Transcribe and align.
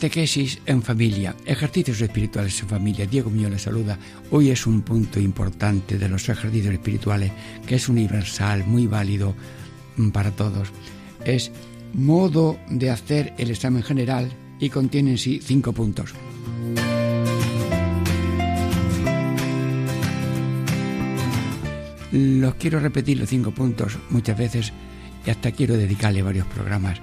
Catequesis 0.00 0.58
en 0.64 0.80
familia, 0.80 1.36
ejercicios 1.44 2.00
espirituales 2.00 2.58
en 2.62 2.68
familia. 2.70 3.04
Diego 3.04 3.28
Muñoz 3.28 3.50
les 3.50 3.60
saluda. 3.60 3.98
Hoy 4.30 4.48
es 4.48 4.66
un 4.66 4.80
punto 4.80 5.20
importante 5.20 5.98
de 5.98 6.08
los 6.08 6.26
ejercicios 6.26 6.72
espirituales 6.72 7.30
que 7.66 7.74
es 7.74 7.86
universal, 7.86 8.64
muy 8.66 8.86
válido 8.86 9.34
mm, 9.98 10.08
para 10.08 10.30
todos. 10.30 10.68
Es 11.22 11.52
modo 11.92 12.58
de 12.70 12.88
hacer 12.88 13.34
el 13.36 13.50
examen 13.50 13.82
general 13.82 14.32
y 14.58 14.70
contiene 14.70 15.10
en 15.10 15.18
sí 15.18 15.38
cinco 15.42 15.74
puntos. 15.74 16.14
Los 22.10 22.54
quiero 22.54 22.80
repetir 22.80 23.18
los 23.18 23.28
cinco 23.28 23.50
puntos 23.50 23.98
muchas 24.08 24.38
veces 24.38 24.72
y 25.26 25.30
hasta 25.30 25.52
quiero 25.52 25.76
dedicarle 25.76 26.22
varios 26.22 26.46
programas 26.46 27.00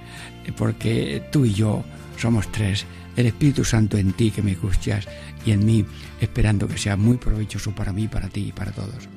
porque 0.56 1.22
tú 1.30 1.44
y 1.44 1.54
yo 1.54 1.84
somos 2.16 2.50
tres, 2.50 2.84
el 3.16 3.26
Espíritu 3.26 3.64
Santo 3.64 3.98
en 3.98 4.12
ti 4.12 4.30
que 4.30 4.42
me 4.42 4.52
escuchas 4.52 5.06
y 5.44 5.52
en 5.52 5.64
mí, 5.64 5.84
esperando 6.20 6.68
que 6.68 6.78
sea 6.78 6.96
muy 6.96 7.16
provechoso 7.16 7.72
para 7.72 7.92
mí, 7.92 8.08
para 8.08 8.28
ti 8.28 8.48
y 8.48 8.52
para 8.52 8.72
todos. 8.72 9.08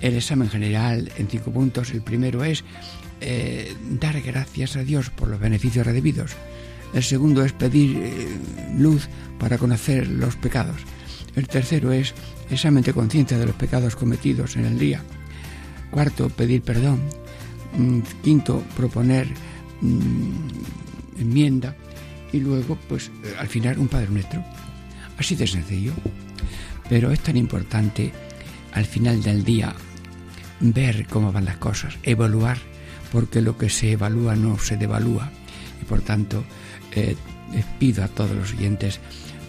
El 0.00 0.16
examen 0.16 0.50
general 0.50 1.10
en 1.16 1.28
cinco 1.28 1.50
puntos, 1.50 1.90
el 1.92 2.02
primero 2.02 2.44
es 2.44 2.62
eh, 3.20 3.74
dar 3.98 4.20
gracias 4.20 4.76
a 4.76 4.84
Dios 4.84 5.08
por 5.08 5.28
los 5.28 5.40
beneficios 5.40 5.86
recibidos. 5.86 6.32
El 6.92 7.02
segundo 7.02 7.44
es 7.44 7.52
pedir 7.52 7.96
eh, 7.96 8.28
luz 8.76 9.08
para 9.38 9.56
conocer 9.56 10.08
los 10.08 10.36
pecados. 10.36 10.76
El 11.36 11.48
tercero 11.48 11.92
es 11.92 12.14
examen 12.50 12.82
de 12.82 12.92
conciencia 12.92 13.38
de 13.38 13.46
los 13.46 13.54
pecados 13.54 13.96
cometidos 13.96 14.56
en 14.56 14.66
el 14.66 14.78
día. 14.78 15.02
Cuarto, 15.90 16.28
pedir 16.28 16.62
perdón. 16.62 17.00
Mm, 17.76 18.00
quinto, 18.22 18.62
proponer 18.76 19.26
mm, 19.80 21.20
enmienda 21.20 21.76
y 22.32 22.40
luego, 22.40 22.78
pues 22.88 23.10
eh, 23.24 23.34
al 23.38 23.48
final, 23.48 23.78
un 23.78 23.88
Padre 23.88 24.08
Nuestro. 24.08 24.44
Así 25.18 25.34
de 25.34 25.46
sencillo. 25.46 25.92
Pero 26.88 27.10
es 27.10 27.20
tan 27.20 27.36
importante 27.36 28.12
al 28.72 28.84
final 28.84 29.22
del 29.22 29.44
día 29.44 29.74
ver 30.60 31.06
cómo 31.08 31.32
van 31.32 31.44
las 31.44 31.56
cosas, 31.56 31.96
evaluar, 32.02 32.58
porque 33.12 33.40
lo 33.40 33.56
que 33.56 33.70
se 33.70 33.92
evalúa 33.92 34.36
no 34.36 34.58
se 34.58 34.76
devalúa. 34.76 35.30
Y 35.80 35.84
por 35.84 36.00
tanto, 36.02 36.44
eh, 36.92 37.16
les 37.52 37.64
pido 37.78 38.04
a 38.04 38.08
todos 38.08 38.32
los 38.32 38.52
oyentes 38.52 39.00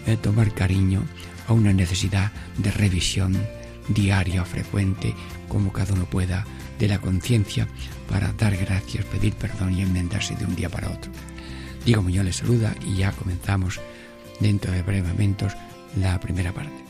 eh, 0.06 0.18
tomar 0.18 0.54
cariño 0.54 1.04
a 1.48 1.54
una 1.54 1.74
necesidad 1.74 2.32
de 2.58 2.72
revisión 2.72 3.38
diaria 3.88 4.44
frecuente, 4.46 5.14
como 5.48 5.72
cada 5.72 5.94
uno 5.94 6.06
pueda, 6.06 6.46
de 6.80 6.88
la 6.88 7.00
conciencia 7.00 7.68
para 8.10 8.34
dar 8.34 8.56
gracias, 8.58 9.06
pedir 9.06 9.34
perdón 9.34 9.74
y 9.78 9.82
enmendarse 9.82 10.36
de 10.36 10.46
un 10.46 10.56
día 10.56 10.70
para 10.70 10.90
otro. 10.90 11.12
Diego 11.86 12.02
Muñoz 12.02 12.26
les 12.26 12.36
saluda 12.38 12.76
y 12.86 12.98
ya 12.98 13.12
comenzamos 13.12 13.80
dentro 14.40 14.72
de 14.72 14.82
breves 14.82 15.12
momentos 15.12 15.54
la 15.96 16.20
primera 16.20 16.52
parte. 16.52 16.84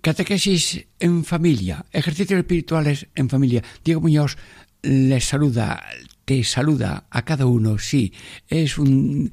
Catequesis 0.00 0.86
en 0.98 1.24
familia, 1.24 1.86
ejercicios 1.92 2.38
espirituales 2.38 3.06
en 3.14 3.28
familia. 3.28 3.62
Diego 3.84 4.00
Muñoz 4.00 4.36
les 4.82 5.24
saluda, 5.24 5.84
te 6.24 6.42
saluda 6.42 7.06
a 7.10 7.24
cada 7.24 7.46
uno, 7.46 7.78
sí, 7.78 8.12
es 8.48 8.78
un 8.78 9.32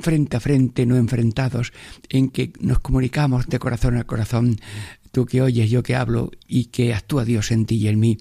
frente 0.00 0.36
a 0.36 0.40
frente, 0.40 0.86
no 0.86 0.96
enfrentados, 0.96 1.72
en 2.08 2.28
que 2.28 2.52
nos 2.60 2.78
comunicamos 2.78 3.48
de 3.48 3.58
corazón 3.58 3.96
a 3.96 4.04
corazón, 4.04 4.56
tú 5.10 5.26
que 5.26 5.42
oyes, 5.42 5.70
yo 5.70 5.82
que 5.82 5.96
hablo, 5.96 6.30
y 6.46 6.66
que 6.66 6.94
actúa 6.94 7.24
Dios 7.24 7.50
en 7.50 7.66
ti 7.66 7.76
y 7.76 7.88
en 7.88 7.98
mí. 7.98 8.18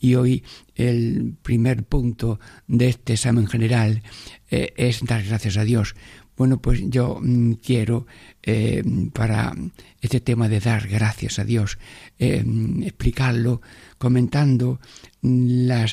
Y 0.00 0.16
hoy 0.16 0.42
el 0.74 1.36
primer 1.42 1.84
punto 1.84 2.40
de 2.66 2.88
este 2.88 3.12
examen 3.12 3.46
general 3.46 4.02
eh, 4.50 4.72
es 4.76 5.04
dar 5.04 5.22
gracias 5.22 5.56
a 5.58 5.64
Dios 5.64 5.94
bueno, 6.36 6.60
pues 6.60 6.82
yo 6.88 7.18
mm, 7.20 7.54
quiero, 7.54 8.06
eh, 8.46 8.84
para 9.14 9.54
este 10.02 10.20
tema 10.20 10.50
de 10.50 10.60
dar 10.60 10.86
gracias 10.86 11.38
a 11.38 11.44
Dios, 11.44 11.78
eh, 12.18 12.44
explicarlo 12.82 13.62
comentando 13.96 14.80
la 15.22 15.86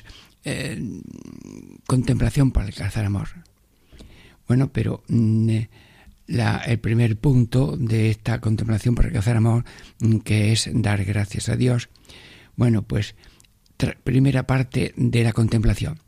eh, 0.44 1.02
contemplación 1.88 2.52
para 2.52 2.68
alcanzar 2.68 3.06
amor. 3.06 3.30
Bueno, 4.50 4.74
pero 4.74 5.02
mm, 5.08 5.58
el 6.28 6.80
primer 6.80 7.18
punto 7.18 7.78
de 7.78 8.10
esta 8.10 8.42
contemplación 8.42 8.96
para 8.96 9.08
alcanzar 9.08 9.38
amor, 9.38 9.64
mm, 10.02 10.18
que 10.18 10.52
es 10.52 10.70
dar 10.74 11.06
gracias 11.06 11.48
a 11.48 11.56
Dios, 11.56 11.90
bueno, 12.58 12.82
pues 12.84 13.16
primera 14.04 14.46
parte 14.46 14.94
de 14.98 15.24
la 15.24 15.32
contemplación 15.32 16.00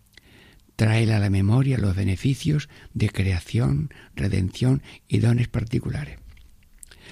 trae 0.75 1.12
a 1.13 1.19
la 1.19 1.29
memoria 1.29 1.77
los 1.77 1.95
beneficios 1.95 2.67
de 2.94 3.09
creación, 3.09 3.94
redención 4.15 4.81
y 5.07 5.19
dones 5.19 5.47
particulares. 5.47 6.22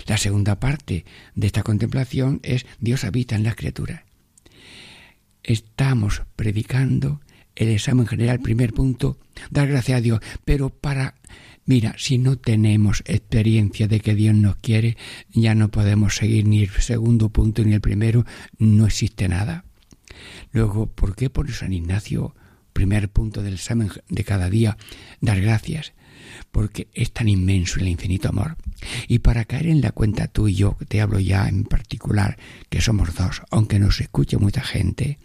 La 0.06 0.18
segunda 0.18 0.60
parte 0.60 1.06
de 1.36 1.48
esta 1.48 1.64
contemplación 1.64 2.40
es 2.44 2.66
Dios 2.80 3.04
habita 3.04 3.36
en 3.36 3.44
las 3.44 3.56
criaturas. 3.56 4.04
Estamos 5.44 6.24
predicando 6.36 7.22
el 7.56 7.70
examen 7.70 8.08
general, 8.08 8.40
primer 8.40 8.74
punto, 8.74 9.18
dar 9.50 9.68
gracias 9.68 9.98
a 9.98 10.02
Dios, 10.02 10.20
pero 10.46 10.70
para, 10.70 11.16
mira, 11.66 11.96
si 11.98 12.18
no 12.18 12.38
tenemos 12.38 13.04
experiencia 13.06 13.88
de 13.88 14.00
que 14.00 14.16
Dios 14.16 14.36
nos 14.36 14.56
quiere, 14.58 14.98
ya 15.32 15.56
no 15.56 15.70
podemos 15.70 16.16
seguir 16.16 16.46
ni 16.48 16.64
el 16.64 16.70
segundo 16.70 17.30
punto 17.30 17.64
ni 17.64 17.74
el 17.74 17.82
primero, 17.82 18.26
no 18.58 18.86
existe 18.86 19.28
nada. 19.28 19.66
Luego, 20.52 20.88
¿por 20.88 21.16
qué 21.16 21.30
por 21.30 21.52
San 21.52 21.74
Ignacio 21.74 22.36
primer 22.74 23.10
punto 23.10 23.44
del 23.44 23.56
examen 23.56 23.92
de 24.10 24.24
cada 24.24 24.50
día, 24.50 24.78
dar 25.20 25.42
gracias, 25.42 25.94
porque 26.52 26.88
es 26.94 27.12
tan 27.12 27.30
inmenso 27.30 27.80
el 27.80 27.88
infinito 27.88 28.30
amor. 28.30 28.58
Y 29.08 29.20
para 29.20 29.46
caer 29.46 29.68
en 29.68 29.82
la 29.82 29.92
cuenta 29.92 30.28
tú 30.28 30.48
y 30.48 30.56
yo, 30.56 30.78
te 30.88 31.02
hablo 31.02 31.20
ya 31.20 31.48
en 31.48 31.64
particular, 31.64 32.38
que 32.70 32.82
somos 32.82 33.14
dos, 33.16 33.42
aunque 33.52 33.80
nos 33.80 34.02
escuche 34.02 34.38
mucha 34.38 34.62
gente, 34.62 35.20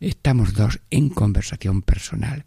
estamos 0.00 0.54
dos 0.54 0.80
en 0.90 1.08
conversación 1.08 1.82
personal. 1.82 2.44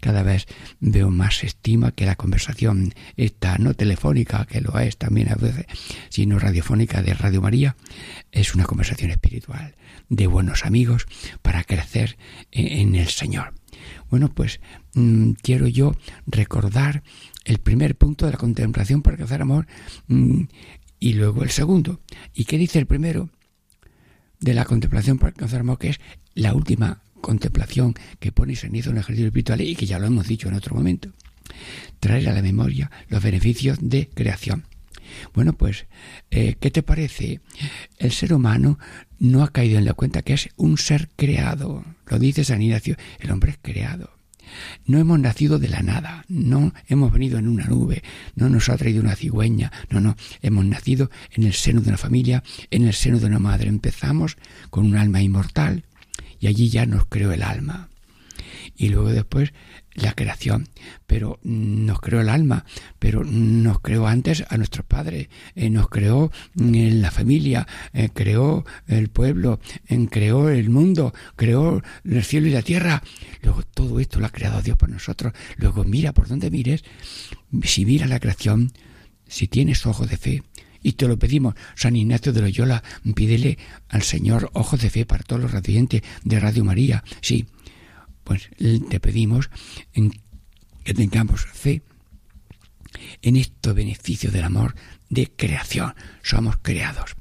Cada 0.00 0.22
vez 0.22 0.46
veo 0.80 1.10
más 1.10 1.44
estima 1.44 1.92
que 1.92 2.06
la 2.06 2.16
conversación 2.16 2.94
esta 3.16 3.58
no 3.58 3.74
telefónica, 3.74 4.46
que 4.46 4.60
lo 4.60 4.78
es 4.78 4.96
también 4.96 5.30
a 5.30 5.34
veces, 5.34 5.66
sino 6.08 6.38
radiofónica 6.38 7.02
de 7.02 7.14
Radio 7.14 7.42
María, 7.42 7.76
es 8.32 8.54
una 8.54 8.64
conversación 8.64 9.10
espiritual 9.10 9.74
de 10.08 10.26
buenos 10.26 10.64
amigos 10.64 11.06
para 11.42 11.64
crecer 11.64 12.16
en 12.50 12.94
el 12.94 13.08
Señor. 13.08 13.54
Bueno, 14.10 14.28
pues 14.28 14.60
mm, 14.94 15.32
quiero 15.42 15.66
yo 15.68 15.94
recordar 16.26 17.02
el 17.50 17.58
primer 17.58 17.96
punto 17.96 18.26
de 18.26 18.32
la 18.32 18.38
contemplación 18.38 19.02
para 19.02 19.14
alcanzar 19.14 19.42
amor 19.42 19.66
mm, 20.06 20.42
y 21.00 21.14
luego 21.14 21.42
el 21.42 21.50
segundo. 21.50 22.00
¿Y 22.32 22.44
qué 22.44 22.58
dice 22.58 22.78
el 22.78 22.86
primero 22.86 23.28
de 24.38 24.54
la 24.54 24.64
contemplación 24.64 25.18
para 25.18 25.30
alcanzar 25.30 25.60
amor? 25.60 25.78
Que 25.78 25.88
es 25.88 26.00
la 26.34 26.54
última 26.54 27.02
contemplación 27.20 27.94
que 28.20 28.30
pone 28.30 28.52
hizo 28.52 28.66
en 28.66 28.76
el 28.76 28.98
ejercicio 28.98 29.26
espiritual 29.26 29.60
y 29.62 29.74
que 29.74 29.86
ya 29.86 29.98
lo 29.98 30.06
hemos 30.06 30.28
dicho 30.28 30.48
en 30.48 30.54
otro 30.54 30.76
momento. 30.76 31.10
Traer 31.98 32.28
a 32.28 32.34
la 32.34 32.42
memoria 32.42 32.88
los 33.08 33.20
beneficios 33.20 33.78
de 33.80 34.08
creación. 34.14 34.64
Bueno, 35.34 35.52
pues, 35.54 35.86
eh, 36.30 36.54
¿qué 36.60 36.70
te 36.70 36.84
parece? 36.84 37.40
El 37.98 38.12
ser 38.12 38.32
humano 38.32 38.78
no 39.18 39.42
ha 39.42 39.50
caído 39.50 39.76
en 39.76 39.84
la 39.84 39.94
cuenta 39.94 40.22
que 40.22 40.34
es 40.34 40.50
un 40.56 40.78
ser 40.78 41.08
creado. 41.16 41.84
Lo 42.06 42.20
dice 42.20 42.44
San 42.44 42.62
Ignacio, 42.62 42.94
el 43.18 43.32
hombre 43.32 43.50
es 43.50 43.58
creado. 43.60 44.19
No 44.86 44.98
hemos 44.98 45.18
nacido 45.18 45.58
de 45.58 45.68
la 45.68 45.82
nada, 45.82 46.24
no 46.28 46.72
hemos 46.88 47.12
venido 47.12 47.38
en 47.38 47.48
una 47.48 47.66
nube, 47.66 48.02
no 48.34 48.48
nos 48.48 48.68
ha 48.68 48.76
traído 48.76 49.00
una 49.02 49.16
cigüeña, 49.16 49.72
no, 49.90 50.00
no, 50.00 50.16
hemos 50.42 50.64
nacido 50.64 51.10
en 51.32 51.44
el 51.44 51.52
seno 51.52 51.80
de 51.80 51.88
una 51.88 51.98
familia, 51.98 52.42
en 52.70 52.86
el 52.86 52.94
seno 52.94 53.18
de 53.18 53.26
una 53.26 53.38
madre. 53.38 53.68
Empezamos 53.68 54.36
con 54.70 54.86
un 54.86 54.96
alma 54.96 55.22
inmortal 55.22 55.84
y 56.40 56.46
allí 56.46 56.68
ya 56.68 56.86
nos 56.86 57.06
creó 57.06 57.32
el 57.32 57.42
alma. 57.42 57.88
Y 58.76 58.88
luego 58.88 59.10
después 59.10 59.52
la 59.94 60.12
creación, 60.14 60.68
pero 61.06 61.38
nos 61.42 62.00
creó 62.00 62.20
el 62.20 62.28
alma, 62.28 62.64
pero 62.98 63.24
nos 63.24 63.80
creó 63.80 64.06
antes 64.06 64.44
a 64.48 64.56
nuestros 64.56 64.86
padres, 64.86 65.28
eh, 65.54 65.70
nos 65.70 65.88
creó 65.88 66.30
en 66.58 67.02
la 67.02 67.10
familia, 67.10 67.66
eh, 67.92 68.08
creó 68.12 68.64
el 68.86 69.08
pueblo, 69.08 69.60
creó 70.10 70.48
el 70.48 70.70
mundo, 70.70 71.12
creó 71.36 71.82
el 72.04 72.24
cielo 72.24 72.46
y 72.46 72.52
la 72.52 72.62
tierra. 72.62 73.02
Luego 73.42 73.62
todo 73.62 74.00
esto 74.00 74.20
lo 74.20 74.26
ha 74.26 74.30
creado 74.30 74.62
Dios 74.62 74.76
por 74.76 74.88
nosotros. 74.88 75.32
Luego 75.56 75.84
mira 75.84 76.12
por 76.12 76.28
donde 76.28 76.50
mires, 76.50 76.84
si 77.62 77.84
mira 77.84 78.06
la 78.06 78.20
creación, 78.20 78.72
si 79.26 79.48
tienes 79.48 79.86
ojos 79.86 80.08
de 80.08 80.16
fe, 80.16 80.42
y 80.82 80.92
te 80.92 81.06
lo 81.06 81.18
pedimos, 81.18 81.54
San 81.74 81.96
Ignacio 81.96 82.32
de 82.32 82.40
Loyola, 82.40 82.82
pídele 83.14 83.58
al 83.88 84.02
Señor 84.02 84.50
ojos 84.54 84.80
de 84.80 84.90
fe 84.90 85.04
para 85.04 85.22
todos 85.22 85.42
los 85.42 85.52
radiantes 85.52 86.02
de 86.24 86.40
Radio 86.40 86.64
María. 86.64 87.04
Sí, 87.20 87.46
pues 88.30 88.48
te 88.88 89.00
pedimos 89.00 89.50
que 90.84 90.94
tengamos 90.94 91.46
fe 91.46 91.82
en 93.22 93.34
este 93.34 93.72
beneficio 93.72 94.30
del 94.30 94.44
amor 94.44 94.76
de 95.08 95.32
creación. 95.34 95.96
Somos 96.22 96.56
creados 96.62 97.16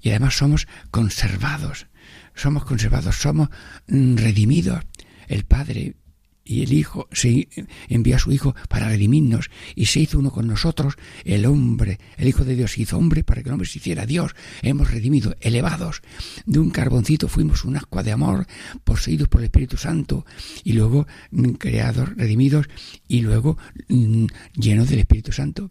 y 0.00 0.10
además 0.10 0.36
somos 0.36 0.68
conservados. 0.92 1.88
Somos 2.36 2.64
conservados, 2.64 3.16
somos 3.16 3.48
mm, 3.88 4.14
redimidos. 4.18 4.84
El 5.26 5.46
Padre 5.46 5.96
y 6.44 6.62
el 6.62 6.72
Hijo 6.72 7.08
se 7.12 7.48
envió 7.88 8.16
a 8.16 8.18
su 8.18 8.32
Hijo 8.32 8.54
para 8.68 8.88
redimirnos 8.88 9.50
y 9.74 9.86
se 9.86 10.00
hizo 10.00 10.18
uno 10.18 10.30
con 10.30 10.46
nosotros, 10.46 10.94
el 11.24 11.46
hombre, 11.46 11.98
el 12.16 12.28
Hijo 12.28 12.44
de 12.44 12.56
Dios 12.56 12.72
se 12.72 12.82
hizo 12.82 12.98
hombre 12.98 13.24
para 13.24 13.42
que 13.42 13.48
el 13.48 13.52
hombre 13.52 13.68
se 13.68 13.78
hiciera 13.78 14.06
Dios. 14.06 14.34
Hemos 14.62 14.90
redimido, 14.90 15.36
elevados. 15.40 16.02
De 16.46 16.58
un 16.58 16.70
carboncito 16.70 17.28
fuimos 17.28 17.64
un 17.64 17.76
ascua 17.76 18.02
de 18.02 18.12
amor, 18.12 18.46
poseídos 18.84 19.28
por 19.28 19.40
el 19.40 19.46
Espíritu 19.46 19.76
Santo 19.76 20.26
y 20.64 20.72
luego 20.72 21.06
mm, 21.30 21.50
creados, 21.52 22.14
redimidos 22.16 22.66
y 23.08 23.20
luego 23.20 23.58
mm, 23.88 24.26
llenos 24.54 24.88
del 24.88 25.00
Espíritu 25.00 25.32
Santo. 25.32 25.70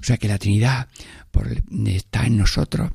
O 0.00 0.04
sea 0.04 0.16
que 0.16 0.28
la 0.28 0.38
Trinidad 0.38 0.88
está 1.86 2.26
en 2.26 2.36
nosotros. 2.36 2.90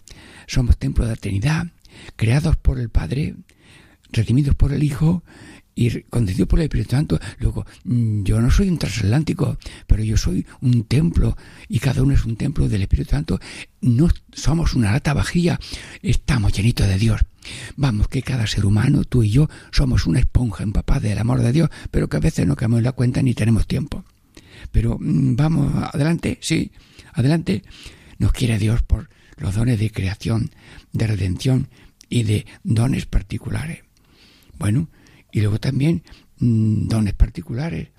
Somos 0.45 0.77
templo 0.77 1.05
de 1.05 1.11
la 1.11 1.15
Trinidad, 1.15 1.67
creados 2.15 2.57
por 2.57 2.79
el 2.79 2.89
Padre, 2.89 3.35
redimidos 4.11 4.55
por 4.55 4.73
el 4.73 4.83
Hijo 4.83 5.23
y 5.77 6.01
concedido 6.09 6.47
por 6.47 6.59
el 6.59 6.63
Espíritu 6.63 6.91
Santo. 6.91 7.19
Luego, 7.37 7.65
mm, 7.83 8.23
yo 8.23 8.41
no 8.41 8.49
soy 8.49 8.67
un 8.67 8.79
transatlántico, 8.79 9.59
pero 9.85 10.03
yo 10.03 10.17
soy 10.17 10.45
un 10.59 10.85
templo 10.85 11.37
y 11.69 11.77
cada 11.77 12.01
uno 12.01 12.15
es 12.15 12.25
un 12.25 12.35
templo 12.35 12.67
del 12.67 12.81
Espíritu 12.81 13.11
Santo. 13.11 13.39
No 13.79 14.09
somos 14.33 14.73
una 14.73 14.91
lata 14.91 15.13
vajilla, 15.13 15.59
estamos 16.01 16.51
llenitos 16.53 16.87
de 16.87 16.97
Dios. 16.97 17.21
Vamos, 17.75 18.07
que 18.07 18.23
cada 18.23 18.47
ser 18.47 18.65
humano, 18.65 19.03
tú 19.03 19.21
y 19.21 19.29
yo, 19.29 19.49
somos 19.71 20.07
una 20.07 20.19
esponja 20.19 20.63
empapada 20.63 21.01
del 21.01 21.19
amor 21.19 21.41
de 21.41 21.53
Dios, 21.53 21.69
pero 21.91 22.09
que 22.09 22.17
a 22.17 22.21
veces 22.21 22.47
no 22.47 22.55
caemos 22.55 22.79
en 22.79 22.85
la 22.85 22.91
cuenta 22.93 23.21
ni 23.21 23.35
tenemos 23.35 23.67
tiempo. 23.67 24.03
Pero 24.71 24.97
mm, 24.99 25.35
vamos, 25.35 25.71
adelante, 25.93 26.39
sí, 26.41 26.71
adelante. 27.13 27.63
Nos 28.17 28.31
quiere 28.31 28.57
Dios 28.57 28.81
por 28.81 29.09
los 29.37 29.53
dones 29.53 29.79
de 29.79 29.91
creación, 29.91 30.49
de 30.91 31.05
redención 31.05 31.69
y 32.09 32.23
de 32.23 32.47
dones 32.63 33.05
particulares. 33.05 33.83
Bueno, 34.57 34.89
y 35.37 35.41
luego 35.41 35.59
también 35.59 36.01
mm, 36.39 36.87
dones 36.87 37.13
particulares. 37.13 37.89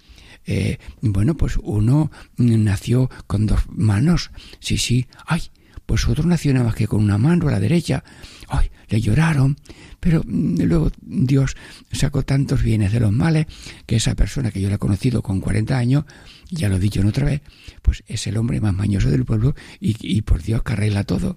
Eh, 0.44 0.78
bueno, 1.00 1.36
pues 1.36 1.56
uno 1.62 2.10
nació 2.36 3.08
con 3.28 3.46
dos 3.46 3.60
manos, 3.68 4.30
sí, 4.58 4.76
sí, 4.76 5.06
ay, 5.24 5.42
pues 5.86 6.08
otro 6.08 6.24
nació 6.24 6.52
nada 6.52 6.66
más 6.66 6.74
que 6.74 6.88
con 6.88 7.00
una 7.00 7.16
mano 7.16 7.46
a 7.46 7.52
la 7.52 7.60
derecha, 7.60 8.02
ay, 8.48 8.70
le 8.88 9.00
lloraron, 9.00 9.56
pero 10.00 10.22
mm, 10.26 10.62
luego 10.62 10.90
Dios 11.00 11.56
sacó 11.92 12.24
tantos 12.24 12.62
bienes 12.62 12.92
de 12.92 13.00
los 13.00 13.12
males 13.12 13.46
que 13.86 13.96
esa 13.96 14.16
persona 14.16 14.50
que 14.50 14.60
yo 14.60 14.68
la 14.68 14.76
he 14.76 14.78
conocido 14.78 15.22
con 15.22 15.40
40 15.40 15.78
años, 15.78 16.04
ya 16.50 16.68
lo 16.68 16.76
he 16.76 16.80
dicho 16.80 17.00
en 17.00 17.06
otra 17.06 17.26
vez, 17.26 17.42
pues 17.82 18.02
es 18.08 18.26
el 18.26 18.36
hombre 18.36 18.60
más 18.60 18.74
mañoso 18.74 19.10
del 19.10 19.24
pueblo 19.24 19.54
y, 19.78 19.96
y 20.00 20.22
por 20.22 20.42
Dios 20.42 20.64
que 20.64 20.72
arregla 20.72 21.04
todo 21.04 21.36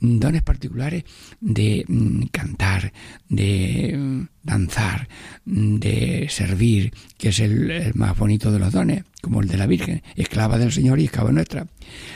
dones 0.00 0.42
particulares 0.42 1.04
de 1.40 1.84
mm, 1.86 2.26
cantar, 2.30 2.92
de 3.28 3.94
mm, 3.96 4.22
danzar, 4.42 5.08
mm, 5.44 5.76
de 5.76 6.26
servir, 6.30 6.92
que 7.16 7.30
es 7.30 7.40
el, 7.40 7.92
más 7.94 8.16
bonito 8.16 8.50
de 8.50 8.58
los 8.58 8.72
dones, 8.72 9.04
como 9.20 9.40
el 9.40 9.48
de 9.48 9.56
la 9.56 9.66
Virgen, 9.66 10.02
esclava 10.16 10.58
del 10.58 10.72
Señor 10.72 11.00
y 11.00 11.04
esclava 11.04 11.32
nuestra. 11.32 11.66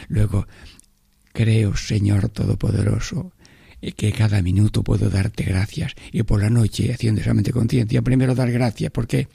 Luego, 0.08 0.46
creo, 1.32 1.76
Señor 1.76 2.28
Todopoderoso, 2.28 3.32
que 3.96 4.12
cada 4.12 4.42
minuto 4.42 4.84
puedo 4.84 5.10
darte 5.10 5.42
gracias 5.42 5.94
y 6.12 6.22
por 6.22 6.40
la 6.40 6.50
noche 6.50 6.92
haciendo 6.92 7.20
examen 7.20 7.42
de 7.42 7.50
conciencia 7.50 8.00
primero 8.00 8.36
dar 8.36 8.52
gracias 8.52 8.92
¿por 8.92 9.08
qué? 9.08 9.26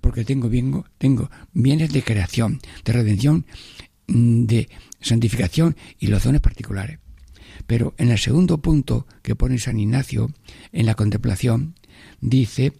porque 0.00 0.24
tengo 0.24 0.50
tengo 0.98 1.30
bienes 1.52 1.92
de 1.92 2.02
creación 2.02 2.60
de 2.84 2.92
redención 2.92 3.46
de 4.08 4.68
santificación 5.00 5.76
y 6.00 6.08
los 6.08 6.24
dones 6.24 6.40
particulares 6.40 6.98
pero 7.66 7.94
en 7.98 8.10
el 8.10 8.18
segundo 8.18 8.58
punto 8.62 9.06
que 9.22 9.36
pone 9.36 9.58
San 9.58 9.78
Ignacio 9.78 10.32
en 10.72 10.86
la 10.86 10.94
contemplación, 10.94 11.74
dice 12.20 12.72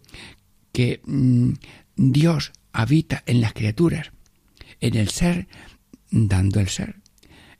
que 0.71 1.01
mm, 1.05 1.53
Dios 1.95 2.51
habita 2.71 3.23
en 3.25 3.41
las 3.41 3.53
criaturas, 3.53 4.11
en 4.81 4.95
el 4.95 5.09
ser 5.09 5.47
dando 6.11 6.59
el 6.59 6.69
ser, 6.69 6.97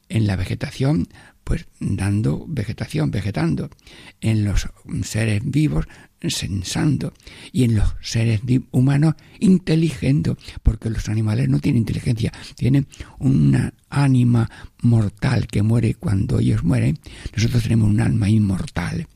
en 0.09 0.27
la 0.27 0.35
vegetación 0.35 1.07
pues 1.43 1.65
dando 1.79 2.45
vegetación, 2.47 3.11
vegetando, 3.11 3.69
en 4.21 4.45
los 4.45 4.67
seres 5.03 5.41
vivos 5.43 5.85
sensando. 6.29 7.13
Y 7.51 7.63
en 7.63 7.75
los 7.75 7.95
seres 8.01 8.41
humanos 8.71 9.15
inteligiendo, 9.39 10.37
porque 10.61 10.89
los 10.89 11.09
animales 11.09 11.49
no 11.49 11.59
tienen 11.59 11.79
inteligencia, 11.79 12.31
tienen 12.55 12.87
una 13.19 13.73
ánima 13.89 14.49
mortal 14.81 15.47
que 15.47 15.63
muere 15.63 15.95
cuando 15.95 16.39
ellos 16.39 16.63
mueren, 16.63 16.99
nosotros 17.35 17.63
tenemos 17.63 17.89
un 17.89 18.01
alma 18.01 18.29
inmortal, 18.29 19.07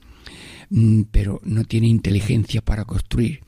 mm, 0.69 1.03
pero 1.11 1.39
no 1.45 1.63
tiene 1.63 1.87
inteligencia 1.87 2.61
para 2.61 2.85
construir. 2.85 3.41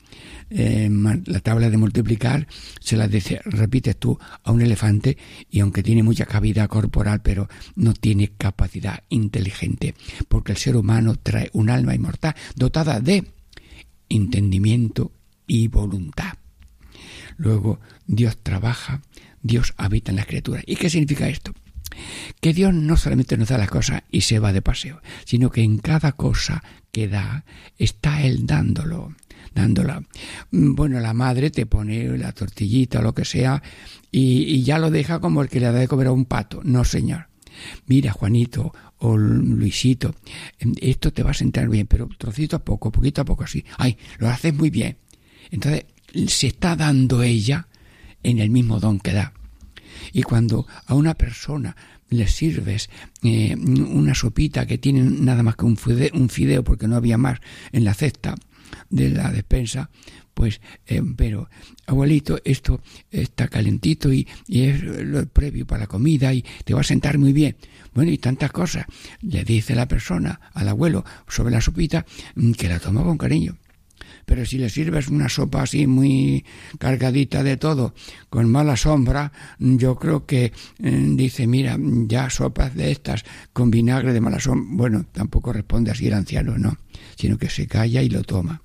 Eh, 0.50 0.90
la 1.26 1.40
tabla 1.40 1.70
de 1.70 1.76
multiplicar 1.76 2.46
se 2.80 2.96
la 2.96 3.08
dice, 3.08 3.40
repites 3.44 3.96
tú 3.96 4.18
a 4.42 4.50
un 4.50 4.62
elefante 4.62 5.16
y 5.50 5.60
aunque 5.60 5.82
tiene 5.82 6.02
mucha 6.02 6.26
cavidad 6.26 6.68
corporal, 6.68 7.22
pero 7.22 7.48
no 7.76 7.94
tiene 7.94 8.32
capacidad 8.36 9.02
inteligente, 9.08 9.94
porque 10.28 10.52
el 10.52 10.58
ser 10.58 10.76
humano 10.76 11.16
trae 11.16 11.50
un 11.52 11.70
alma 11.70 11.94
inmortal 11.94 12.34
dotada 12.56 13.00
de 13.00 13.24
entendimiento 14.08 15.12
y 15.46 15.68
voluntad. 15.68 16.34
Luego, 17.36 17.80
Dios 18.06 18.36
trabaja, 18.42 19.02
Dios 19.42 19.72
habita 19.76 20.10
en 20.10 20.16
las 20.16 20.26
criaturas. 20.26 20.62
¿Y 20.66 20.76
qué 20.76 20.90
significa 20.90 21.28
esto? 21.28 21.52
Que 22.40 22.52
Dios 22.52 22.74
no 22.74 22.96
solamente 22.96 23.36
nos 23.36 23.48
da 23.48 23.58
las 23.58 23.70
cosas 23.70 24.02
y 24.10 24.22
se 24.22 24.38
va 24.38 24.52
de 24.52 24.62
paseo, 24.62 25.00
sino 25.24 25.50
que 25.50 25.62
en 25.62 25.78
cada 25.78 26.12
cosa 26.12 26.62
que 26.92 27.08
da 27.08 27.44
está 27.78 28.22
Él 28.22 28.46
dándolo, 28.46 29.14
dándola. 29.54 30.02
Mm, 30.50 30.74
bueno, 30.74 31.00
la 31.00 31.12
madre 31.12 31.50
te 31.50 31.66
pone 31.66 32.16
la 32.18 32.32
tortillita 32.32 33.00
o 33.00 33.02
lo 33.02 33.14
que 33.14 33.24
sea 33.24 33.62
y, 34.10 34.62
ya 34.62 34.78
lo 34.78 34.90
deja 34.90 35.20
como 35.20 35.42
el 35.42 35.48
que 35.48 35.60
le 35.60 35.66
da 35.66 35.72
de 35.72 35.88
comer 35.88 36.08
a 36.08 36.12
un 36.12 36.24
pato. 36.24 36.60
No, 36.64 36.84
señor. 36.84 37.28
Mira, 37.86 38.12
Juanito 38.12 38.72
o 38.98 39.16
Luisito, 39.16 40.14
em, 40.58 40.74
esto 40.80 41.12
te 41.12 41.22
va 41.22 41.30
a 41.30 41.34
sentar 41.34 41.68
bien, 41.68 41.86
pero 41.86 42.08
trocito 42.18 42.56
a 42.56 42.64
poco, 42.64 42.90
poquito 42.90 43.22
a 43.22 43.24
poco 43.24 43.44
así. 43.44 43.64
Ay, 43.78 43.96
lo 44.18 44.28
haces 44.28 44.54
muy 44.54 44.70
bien. 44.70 44.96
Entonces, 45.50 45.86
se 46.28 46.48
está 46.48 46.76
dando 46.76 47.22
ella 47.22 47.66
en 48.22 48.38
el 48.38 48.50
mismo 48.50 48.80
don 48.80 48.98
que 49.00 49.12
da. 49.12 49.32
Y 50.12 50.22
cuando 50.22 50.66
a 50.86 50.94
una 50.94 51.14
persona 51.14 51.76
le 52.08 52.26
sirves 52.26 52.90
eh, 53.22 53.54
una 53.56 54.14
sopita 54.14 54.66
que 54.66 54.78
tiene 54.78 55.02
nada 55.02 55.42
más 55.42 55.56
que 55.56 55.64
un 55.64 55.78
un 56.14 56.28
fideo, 56.28 56.64
porque 56.64 56.88
no 56.88 56.96
había 56.96 57.18
más 57.18 57.38
en 57.72 57.84
la 57.84 57.94
cesta 57.94 58.34
de 58.90 59.10
la 59.10 59.30
despensa, 59.30 59.90
pues, 60.34 60.60
eh, 60.86 61.02
pero 61.16 61.48
abuelito, 61.86 62.38
esto 62.44 62.80
está 63.10 63.48
calentito 63.48 64.12
y, 64.12 64.26
y, 64.46 64.62
es 64.62 64.82
lo 64.82 65.26
previo 65.26 65.66
para 65.66 65.82
la 65.82 65.86
comida 65.86 66.32
y 66.32 66.44
te 66.64 66.74
va 66.74 66.80
a 66.80 66.84
sentar 66.84 67.18
muy 67.18 67.32
bien. 67.32 67.56
Bueno, 67.94 68.10
y 68.10 68.18
tantas 68.18 68.52
cosas. 68.52 68.86
Le 69.20 69.44
dice 69.44 69.74
la 69.74 69.88
persona 69.88 70.40
al 70.54 70.68
abuelo 70.68 71.04
sobre 71.28 71.52
la 71.52 71.60
sopita 71.60 72.06
mm, 72.34 72.52
que 72.52 72.68
la 72.68 72.78
toma 72.78 73.02
con 73.02 73.18
cariño 73.18 73.56
pero 74.30 74.46
si 74.46 74.58
le 74.58 74.70
sirves 74.70 75.08
una 75.08 75.28
sopa 75.28 75.62
así 75.62 75.88
muy 75.88 76.44
cargadita 76.78 77.42
de 77.42 77.56
todo, 77.56 77.94
con 78.28 78.48
mala 78.48 78.76
sombra, 78.76 79.32
yo 79.58 79.96
creo 79.96 80.24
que 80.24 80.52
eh, 80.78 81.06
dice, 81.16 81.48
mira, 81.48 81.76
ya 81.80 82.30
sopas 82.30 82.76
de 82.76 82.92
estas 82.92 83.24
con 83.52 83.72
vinagre 83.72 84.12
de 84.12 84.20
mala 84.20 84.38
sombra, 84.38 84.68
bueno, 84.70 85.06
tampoco 85.10 85.52
responde 85.52 85.90
así 85.90 86.06
el 86.06 86.14
anciano, 86.14 86.56
no, 86.58 86.76
sino 87.16 87.38
que 87.38 87.50
se 87.50 87.66
calla 87.66 88.02
y 88.02 88.08
lo 88.08 88.22
toma. 88.22 88.62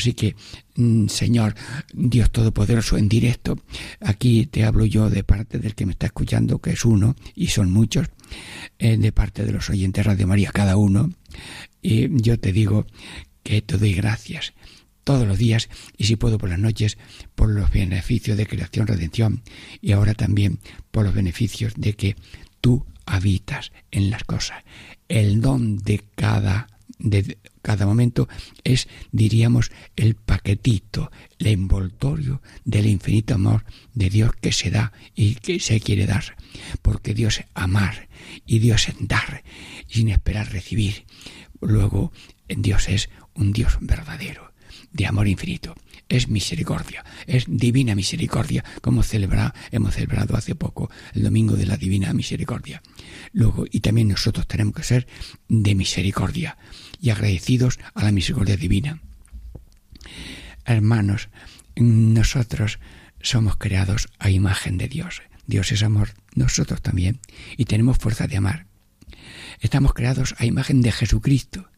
Así 0.00 0.14
que, 0.14 0.34
mm, 0.76 1.08
Señor, 1.08 1.54
Dios 1.92 2.30
Todopoderoso, 2.30 2.96
en 2.96 3.06
directo, 3.06 3.58
aquí 4.00 4.46
te 4.46 4.64
hablo 4.64 4.86
yo 4.86 5.10
de 5.10 5.24
parte 5.24 5.58
del 5.58 5.74
que 5.74 5.84
me 5.84 5.92
está 5.92 6.06
escuchando, 6.06 6.58
que 6.58 6.70
es 6.70 6.86
uno, 6.86 7.16
y 7.34 7.48
son 7.48 7.70
muchos, 7.70 8.08
eh, 8.78 8.96
de 8.96 9.12
parte 9.12 9.44
de 9.44 9.52
los 9.52 9.68
oyentes 9.68 10.06
Radio 10.06 10.26
María, 10.26 10.52
cada 10.52 10.78
uno, 10.78 11.12
y 11.82 12.08
yo 12.22 12.40
te 12.40 12.50
digo 12.50 12.86
que 13.42 13.60
te 13.60 13.76
doy 13.76 13.92
gracias 13.92 14.54
todos 15.04 15.28
los 15.28 15.36
días 15.36 15.68
y 15.98 16.04
si 16.04 16.16
puedo 16.16 16.38
por 16.38 16.48
las 16.48 16.58
noches 16.58 16.96
por 17.34 17.50
los 17.50 17.70
beneficios 17.70 18.38
de 18.38 18.46
creación, 18.46 18.86
redención 18.86 19.42
y 19.82 19.92
ahora 19.92 20.14
también 20.14 20.60
por 20.90 21.04
los 21.04 21.14
beneficios 21.14 21.74
de 21.76 21.92
que 21.92 22.16
tú 22.62 22.86
habitas 23.04 23.70
en 23.90 24.08
las 24.08 24.24
cosas. 24.24 24.62
El 25.08 25.42
don 25.42 25.76
de 25.76 26.02
cada 26.14 26.68
de 26.98 27.36
cada 27.62 27.86
momento 27.86 28.28
es, 28.64 28.88
diríamos, 29.12 29.70
el 29.96 30.14
paquetito, 30.14 31.10
el 31.38 31.48
envoltorio 31.48 32.42
del 32.64 32.86
infinito 32.86 33.34
amor 33.34 33.64
de 33.94 34.10
Dios 34.10 34.32
que 34.40 34.52
se 34.52 34.70
da 34.70 34.92
y 35.14 35.34
que 35.36 35.60
se 35.60 35.80
quiere 35.80 36.06
dar. 36.06 36.36
Porque 36.82 37.14
Dios 37.14 37.40
es 37.40 37.46
amar 37.54 38.08
y 38.46 38.58
Dios 38.58 38.88
es 38.88 38.96
dar 39.00 39.42
sin 39.88 40.08
esperar 40.08 40.50
recibir. 40.52 41.04
Luego, 41.60 42.12
Dios 42.48 42.88
es 42.88 43.10
un 43.34 43.52
Dios 43.52 43.78
verdadero 43.80 44.50
de 44.92 45.06
amor 45.06 45.28
infinito. 45.28 45.74
Es 46.08 46.28
misericordia, 46.28 47.04
es 47.26 47.44
divina 47.46 47.94
misericordia, 47.94 48.64
como 48.82 49.04
celebra, 49.04 49.54
hemos 49.70 49.94
celebrado 49.94 50.36
hace 50.36 50.56
poco 50.56 50.90
el 51.14 51.22
domingo 51.22 51.54
de 51.54 51.66
la 51.66 51.76
divina 51.76 52.12
misericordia. 52.12 52.82
Luego, 53.32 53.64
y 53.70 53.78
también 53.78 54.08
nosotros 54.08 54.48
tenemos 54.48 54.74
que 54.74 54.82
ser 54.82 55.06
de 55.48 55.74
misericordia 55.76 56.58
y 57.00 57.10
agradecidos 57.10 57.78
a 57.94 58.04
la 58.04 58.12
misericordia 58.12 58.56
divina. 58.56 59.00
Hermanos, 60.64 61.28
nosotros 61.76 62.78
somos 63.20 63.56
creados 63.56 64.08
a 64.18 64.30
imagen 64.30 64.78
de 64.78 64.88
Dios. 64.88 65.22
Dios 65.46 65.72
es 65.72 65.82
amor, 65.82 66.10
nosotros 66.34 66.80
también, 66.82 67.20
y 67.56 67.64
tenemos 67.64 67.98
fuerza 67.98 68.26
de 68.26 68.36
amar. 68.36 68.66
Estamos 69.60 69.94
creados 69.94 70.34
a 70.38 70.46
imagen 70.46 70.82
de 70.82 70.92
Jesucristo, 70.92 71.68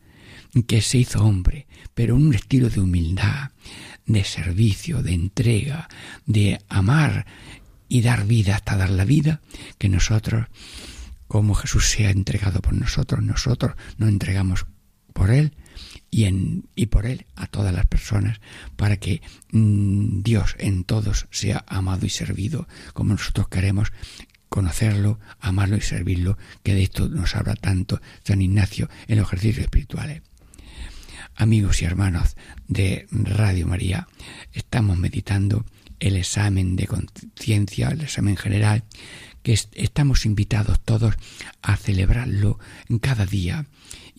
que 0.67 0.83
se 0.83 0.99
hizo 0.99 1.25
hombre, 1.25 1.67
pero 1.95 2.14
un 2.14 2.35
estilo 2.35 2.69
de 2.69 2.81
humildad, 2.81 3.50
de 4.05 4.25
servicio, 4.25 5.02
de 5.02 5.14
entrega, 5.14 5.88
de 6.26 6.61
amar 6.69 7.26
y 7.88 8.02
dar 8.02 8.26
vida 8.26 8.57
hasta 8.57 8.76
dar 8.76 8.91
la 8.91 9.05
vida, 9.05 9.41
que 9.79 9.88
nosotros, 9.88 10.47
como 11.26 11.55
Jesús 11.55 11.88
se 11.88 12.07
ha 12.07 12.11
entregado 12.11 12.61
por 12.61 12.75
nosotros, 12.75 13.23
nosotros 13.23 13.75
nos 13.97 14.11
entregamos 14.11 14.67
por 15.12 15.31
Él 15.31 15.54
y, 16.11 16.25
en, 16.25 16.69
y 16.75 16.87
por 16.87 17.07
Él 17.07 17.26
a 17.37 17.47
todas 17.47 17.75
las 17.75 17.87
personas, 17.87 18.40
para 18.76 18.97
que 18.97 19.23
mmm, 19.50 20.23
Dios 20.23 20.57
en 20.59 20.85
todos 20.85 21.26
sea 21.31 21.64
amado 21.66 22.07
y 22.07 22.11
servido, 22.11 22.69
como 22.92 23.14
nosotros 23.14 23.49
queremos 23.49 23.92
conocerlo, 24.49 25.19
amarlo 25.40 25.76
y 25.76 25.81
servirlo, 25.81 26.37
que 26.62 26.75
de 26.75 26.83
esto 26.83 27.09
nos 27.09 27.35
habla 27.35 27.54
tanto 27.54 28.00
San 28.23 28.42
Ignacio 28.42 28.90
en 29.09 29.19
los 29.19 29.28
ejercicios 29.28 29.64
espirituales. 29.64 30.23
Amigos 31.35 31.81
y 31.81 31.87
hermanos 31.87 32.37
de 32.69 33.07
Radio 33.11 33.66
María, 33.66 34.07
estamos 34.52 34.99
meditando 34.99 35.64
el 35.99 36.16
examen 36.16 36.76
de 36.76 36.87
conciencia, 36.87 37.88
el 37.88 38.02
examen 38.02 38.37
general, 38.37 38.85
que 39.42 39.52
estamos 39.52 40.26
invitados 40.26 40.81
todos 40.85 41.14
a 41.62 41.76
celebrarlo 41.76 42.59
cada 43.00 43.25
día, 43.25 43.66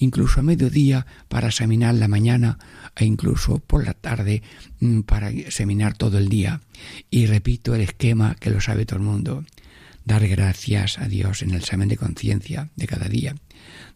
incluso 0.04 0.40
a 0.40 0.44
mediodía 0.44 1.06
para 1.30 1.48
examinar 1.48 1.96
la 1.96 2.08
mañana 2.08 2.60
e 2.96 3.06
incluso 3.06 3.60
por 3.60 3.86
la 3.86 3.94
tarde 3.94 4.44
mm, 4.80 5.02
para 5.02 5.30
examinar 5.30 5.98
todo 5.98 6.18
el 6.18 6.30
día. 6.30 6.62
Y 7.10 7.26
repito 7.26 7.74
el 7.74 7.82
esquema 7.82 8.36
que 8.40 8.50
lo 8.50 8.62
sabe 8.62 8.86
todo 8.86 9.00
el 9.00 9.06
mundo. 9.06 9.46
Dar 10.06 10.28
gracias 10.28 11.00
a 11.00 11.08
Dios 11.08 11.42
en 11.42 11.52
el 11.52 11.58
examen 11.58 11.88
de 11.88 11.98
conciencia 11.98 12.70
de 12.76 12.88
cada 12.88 13.08
día. 13.08 13.36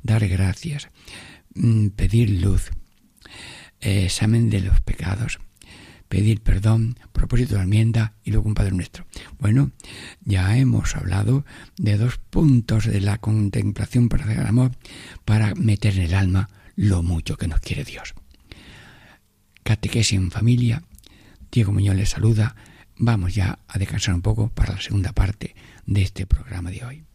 Dar 0.01 0.27
gracias. 0.27 0.89
Mm, 1.53 1.89
pedir 1.89 2.29
luz 2.41 2.71
eh, 3.81 4.05
examen 4.05 4.49
de 4.49 4.61
los 4.61 4.81
pecados, 4.81 5.39
pedir 6.07 6.41
perdón, 6.41 6.97
propósito 7.11 7.55
de 7.55 7.63
enmienda 7.63 8.13
y 8.23 8.31
luego 8.31 8.47
un 8.47 8.55
Padre 8.55 8.71
Nuestro. 8.71 9.05
Bueno, 9.39 9.71
ya 10.23 10.57
hemos 10.57 10.95
hablado 10.95 11.45
de 11.77 11.97
dos 11.97 12.17
puntos 12.17 12.85
de 12.85 13.01
la 13.01 13.17
contemplación 13.17 14.09
para 14.09 14.31
el 14.31 14.45
amor 14.45 14.71
para 15.25 15.53
meter 15.55 15.95
en 15.95 16.03
el 16.03 16.13
alma 16.13 16.49
lo 16.75 17.03
mucho 17.03 17.37
que 17.37 17.47
nos 17.47 17.59
quiere 17.59 17.83
Dios. 17.83 18.13
Catequesis 19.63 20.17
en 20.17 20.31
familia, 20.31 20.83
Diego 21.51 21.73
Muñoz 21.73 21.95
les 21.95 22.09
saluda. 22.09 22.55
Vamos 22.95 23.35
ya 23.35 23.59
a 23.67 23.77
descansar 23.77 24.15
un 24.15 24.21
poco 24.21 24.49
para 24.49 24.73
la 24.73 24.81
segunda 24.81 25.11
parte 25.11 25.55
de 25.85 26.01
este 26.01 26.25
programa 26.25 26.71
de 26.71 26.85
hoy. 26.85 27.06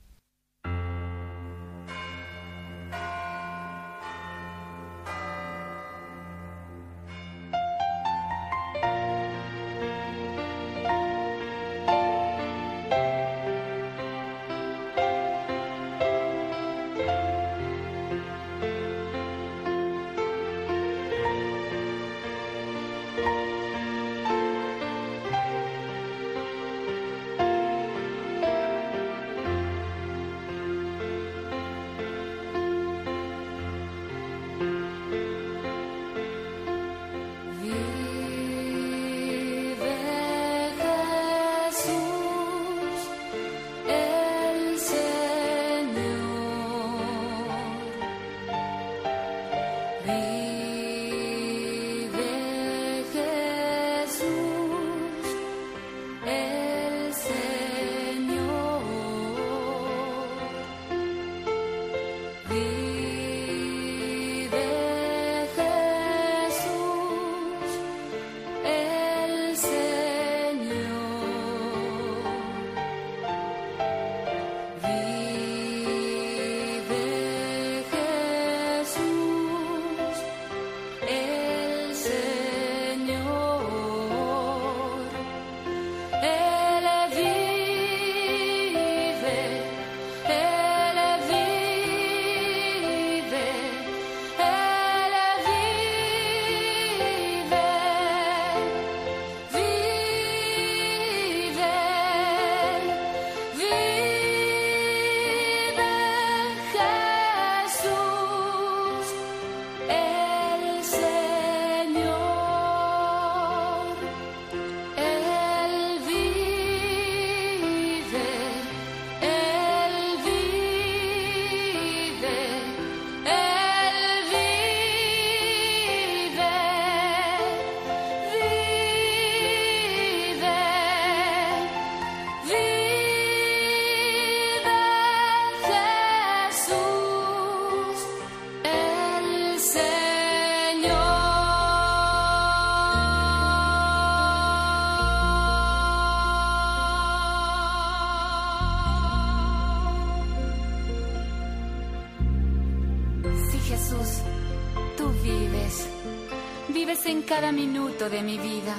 Cada 157.35 157.51
minuto 157.51 158.11
de 158.11 158.23
mi 158.23 158.37
vida. 158.37 158.75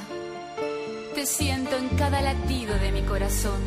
Te 1.15 1.25
siento 1.25 1.75
en 1.75 1.89
cada 1.97 2.21
latido 2.21 2.77
de 2.77 2.91
mi 2.91 3.01
corazón. 3.01 3.59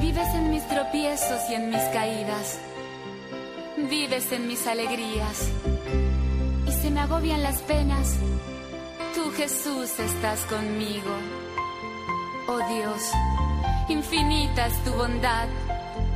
Vives 0.00 0.28
en 0.36 0.50
mis 0.50 0.64
tropiezos 0.68 1.40
y 1.50 1.54
en 1.54 1.68
mis 1.68 1.82
caídas. 1.92 2.60
Vives 3.76 4.30
en 4.30 4.46
mis 4.46 4.64
alegrías. 4.68 5.50
Y 6.68 6.70
se 6.70 6.92
me 6.92 7.00
agobian 7.00 7.42
las 7.42 7.60
penas. 7.62 8.18
Tú 9.16 9.32
Jesús 9.32 9.98
estás 9.98 10.38
conmigo. 10.42 11.12
Oh 12.46 12.60
Dios, 12.72 13.02
infinita 13.88 14.68
es 14.68 14.84
tu 14.84 14.92
bondad. 14.92 15.48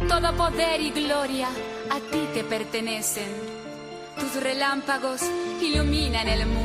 Todo 0.08 0.36
poder 0.36 0.80
y 0.80 0.90
gloria 0.92 1.48
a 1.90 1.98
ti 2.12 2.28
te 2.32 2.44
pertenecen. 2.44 3.32
Tus 4.20 4.40
relámpagos 4.40 5.20
iluminan 5.60 6.28
el 6.28 6.46
mundo. 6.46 6.63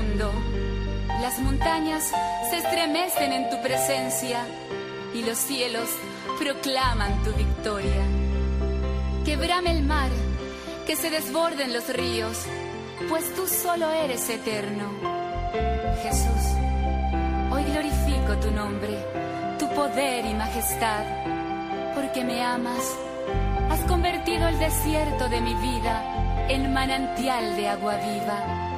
Las 1.21 1.37
montañas 1.39 2.11
se 2.49 2.57
estremecen 2.57 3.33
en 3.33 3.49
tu 3.49 3.61
presencia 3.61 4.39
y 5.13 5.21
los 5.23 5.37
cielos 5.37 5.89
proclaman 6.39 7.23
tu 7.23 7.33
victoria. 7.33 8.03
Quebrame 9.25 9.71
el 9.71 9.83
mar, 9.83 10.09
que 10.87 10.95
se 10.95 11.09
desborden 11.09 11.73
los 11.73 11.89
ríos, 11.89 12.37
pues 13.09 13.33
tú 13.35 13.47
solo 13.47 13.91
eres 13.91 14.29
eterno. 14.29 14.91
Jesús, 16.03 16.43
hoy 17.51 17.63
glorifico 17.65 18.37
tu 18.41 18.51
nombre, 18.51 18.97
tu 19.59 19.67
poder 19.75 20.25
y 20.25 20.33
majestad, 20.33 21.03
porque 21.95 22.23
me 22.23 22.41
amas. 22.41 22.95
Has 23.69 23.81
convertido 23.81 24.47
el 24.47 24.57
desierto 24.57 25.27
de 25.27 25.41
mi 25.41 25.53
vida 25.55 26.47
en 26.47 26.73
manantial 26.73 27.57
de 27.57 27.67
agua 27.67 27.97
viva 27.97 28.69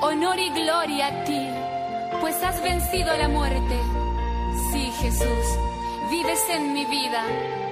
honor 0.00 0.38
y 0.38 0.50
gloria 0.50 1.08
a 1.08 1.24
ti, 1.24 1.48
pues 2.20 2.42
has 2.42 2.62
vencido 2.62 3.16
la 3.16 3.28
muerte. 3.28 3.78
Sí, 4.72 4.92
Jesús, 5.00 5.58
vives 6.10 6.40
en 6.50 6.72
mi 6.72 6.84
vida 6.84 7.24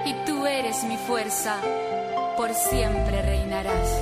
y 0.05 0.13
tú 0.25 0.45
eres 0.45 0.83
mi 0.83 0.97
fuerza, 0.97 1.57
por 2.35 2.53
siempre 2.53 3.21
reinarás. 3.21 3.96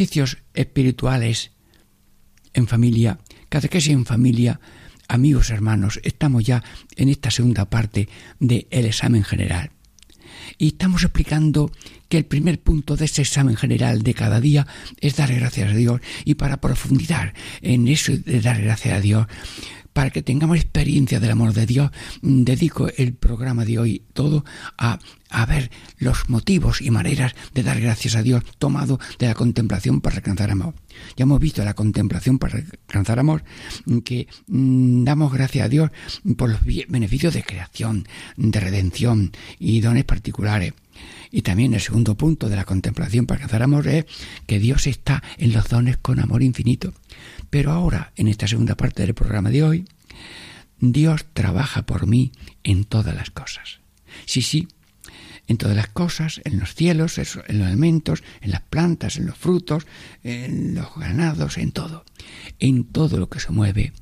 Ejercicios 0.00 0.38
espirituales 0.54 1.50
en 2.54 2.66
familia, 2.66 3.18
catequesis 3.50 3.92
en 3.92 4.06
familia, 4.06 4.58
amigos 5.08 5.50
hermanos, 5.50 6.00
estamos 6.04 6.42
ya 6.42 6.64
en 6.96 7.10
esta 7.10 7.30
segunda 7.30 7.68
parte 7.68 8.08
del 8.38 8.64
examen 8.70 9.24
general. 9.24 9.72
Y 10.56 10.68
estamos 10.68 11.04
explicando 11.04 11.70
que 12.08 12.16
el 12.16 12.24
primer 12.24 12.60
punto 12.60 12.96
de 12.96 13.04
ese 13.04 13.20
examen 13.20 13.56
general 13.56 14.02
de 14.02 14.14
cada 14.14 14.40
día 14.40 14.66
es 15.02 15.16
dar 15.16 15.34
gracias 15.34 15.70
a 15.70 15.74
Dios. 15.74 16.00
Y 16.24 16.36
para 16.36 16.62
profundizar 16.62 17.34
en 17.60 17.86
eso 17.86 18.16
de 18.16 18.40
dar 18.40 18.62
gracias 18.62 18.94
a 18.96 19.00
Dios, 19.02 19.26
para 19.92 20.10
que 20.10 20.22
tengamos 20.22 20.56
experiencia 20.56 21.20
del 21.20 21.30
amor 21.30 21.52
de 21.52 21.66
Dios, 21.66 21.90
dedico 22.22 22.88
el 22.96 23.14
programa 23.14 23.64
de 23.64 23.78
hoy 23.78 24.02
todo 24.12 24.44
a, 24.78 24.98
ver 25.46 25.70
los 25.98 26.28
motivos 26.28 26.80
y 26.80 26.90
maneras 26.90 27.34
de 27.54 27.62
dar 27.62 27.80
gracias 27.80 28.16
a 28.16 28.22
Dios 28.22 28.44
tomado 28.58 28.98
de 29.18 29.26
la 29.26 29.34
contemplación 29.34 30.00
para 30.00 30.16
alcanzar 30.16 30.50
amor. 30.50 30.74
Ya 31.16 31.22
hemos 31.22 31.40
visto 31.40 31.64
la 31.64 31.74
contemplación 31.74 32.38
para 32.38 32.58
alcanzar 32.58 33.18
amor, 33.18 33.44
que 34.04 34.28
mm, 34.48 35.04
damos 35.04 35.32
gracias 35.32 35.64
a 35.64 35.68
Dios 35.68 35.90
por 36.36 36.50
los 36.50 36.60
beneficios 36.88 37.34
de 37.34 37.42
creación, 37.42 38.06
de 38.36 38.60
redención 38.60 39.32
y 39.58 39.80
dones 39.80 40.04
particulares. 40.04 40.74
Y 41.30 41.42
también 41.42 41.74
el 41.74 41.80
segundo 41.80 42.16
punto 42.16 42.48
de 42.48 42.56
la 42.56 42.64
contemplación 42.64 43.26
para 43.26 43.38
alcanzar 43.38 43.62
amor 43.62 43.86
es 43.86 44.04
que 44.46 44.58
Dios 44.58 44.86
está 44.86 45.22
en 45.38 45.52
los 45.52 45.68
dones 45.68 45.96
con 45.96 46.18
amor 46.18 46.42
infinito. 46.42 46.92
Pero 47.50 47.72
ahora, 47.72 48.12
en 48.16 48.28
esta 48.28 48.48
segunda 48.48 48.76
parte 48.76 49.02
del 49.02 49.14
programa 49.14 49.50
de 49.50 49.62
hoy, 49.62 49.84
Dios 50.80 51.26
trabaja 51.32 51.82
por 51.82 52.06
mí 52.06 52.32
en 52.64 52.84
todas 52.84 53.14
las 53.14 53.30
cosas. 53.30 53.80
Sí, 54.26 54.42
sí, 54.42 54.68
en 55.50 55.56
todas 55.56 55.74
las 55.76 55.88
cosas, 55.88 56.40
en 56.44 56.60
los 56.60 56.76
cielos, 56.76 57.18
en 57.18 57.58
los 57.58 57.66
alimentos, 57.66 58.22
en 58.40 58.52
las 58.52 58.60
plantas, 58.60 59.16
en 59.16 59.26
los 59.26 59.36
frutos, 59.36 59.84
en 60.22 60.76
los 60.76 60.94
ganados, 60.94 61.58
en 61.58 61.72
todo. 61.72 62.04
En 62.60 62.84
todo 62.84 63.18
lo 63.18 63.28
que 63.28 63.40
se 63.40 63.50
mueve 63.50 63.92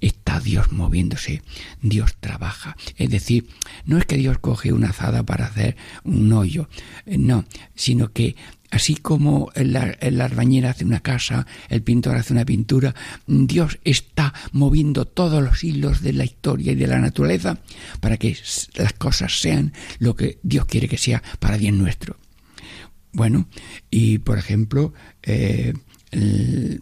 está 0.00 0.40
Dios 0.40 0.72
moviéndose, 0.72 1.42
Dios 1.80 2.16
trabaja. 2.18 2.76
Es 2.96 3.08
decir, 3.08 3.46
no 3.84 3.98
es 3.98 4.04
que 4.04 4.16
Dios 4.16 4.38
coge 4.38 4.72
una 4.72 4.88
azada 4.88 5.22
para 5.22 5.46
hacer 5.46 5.76
un 6.02 6.32
hoyo, 6.32 6.68
eh, 7.06 7.18
no, 7.18 7.44
sino 7.76 8.10
que 8.10 8.34
Así 8.76 8.96
como 8.96 9.50
el, 9.54 9.74
arbañera 10.20 10.68
hace 10.68 10.84
una 10.84 11.00
casa, 11.00 11.46
el 11.70 11.82
pintor 11.82 12.16
hace 12.16 12.34
una 12.34 12.44
pintura, 12.44 12.94
Dios 13.26 13.78
está 13.84 14.34
moviendo 14.52 15.06
todos 15.06 15.42
los 15.42 15.64
hilos 15.64 16.02
de 16.02 16.12
la 16.12 16.24
historia 16.24 16.72
y 16.72 16.74
de 16.74 16.86
la 16.86 16.98
naturaleza 16.98 17.58
para 18.00 18.18
que 18.18 18.36
las 18.74 18.92
cosas 18.92 19.40
sean 19.40 19.72
lo 19.98 20.14
que 20.14 20.40
Dios 20.42 20.66
quiere 20.66 20.88
que 20.88 20.98
sea 20.98 21.22
para 21.38 21.56
bien 21.56 21.78
nuestro. 21.78 22.18
Bueno, 23.14 23.48
y 23.90 24.18
por 24.18 24.36
ejemplo, 24.36 24.92
eh, 25.22 25.72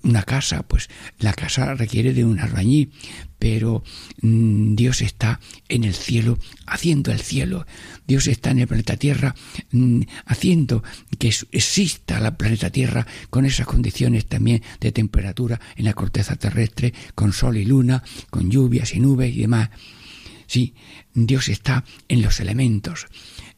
una 0.02 0.22
casa, 0.22 0.62
pues 0.62 0.88
la 1.18 1.32
casa 1.32 1.74
requiere 1.74 2.12
de 2.12 2.24
un 2.24 2.38
albañil, 2.38 2.92
pero 3.38 3.82
mm, 4.22 4.74
Dios 4.74 5.02
está 5.02 5.40
en 5.68 5.84
el 5.84 5.94
cielo 5.94 6.38
haciendo 6.66 7.10
el 7.12 7.20
cielo. 7.20 7.66
Dios 8.06 8.26
está 8.26 8.50
en 8.50 8.60
el 8.60 8.68
planeta 8.68 8.96
Tierra 8.96 9.34
mm, 9.72 10.02
haciendo 10.26 10.82
que 11.18 11.28
exista 11.28 12.20
la 12.20 12.36
planeta 12.36 12.70
Tierra 12.70 13.06
con 13.30 13.44
esas 13.44 13.66
condiciones 13.66 14.26
también 14.26 14.62
de 14.80 14.92
temperatura 14.92 15.60
en 15.76 15.84
la 15.84 15.94
corteza 15.94 16.36
terrestre, 16.36 16.94
con 17.14 17.32
sol 17.32 17.56
y 17.56 17.64
luna, 17.64 18.02
con 18.30 18.50
lluvias 18.50 18.94
y 18.94 19.00
nubes 19.00 19.34
y 19.34 19.40
demás. 19.40 19.70
Sí, 20.46 20.74
Dios 21.14 21.48
está 21.48 21.85
en 22.09 22.22
los 22.22 22.40
elementos, 22.40 23.07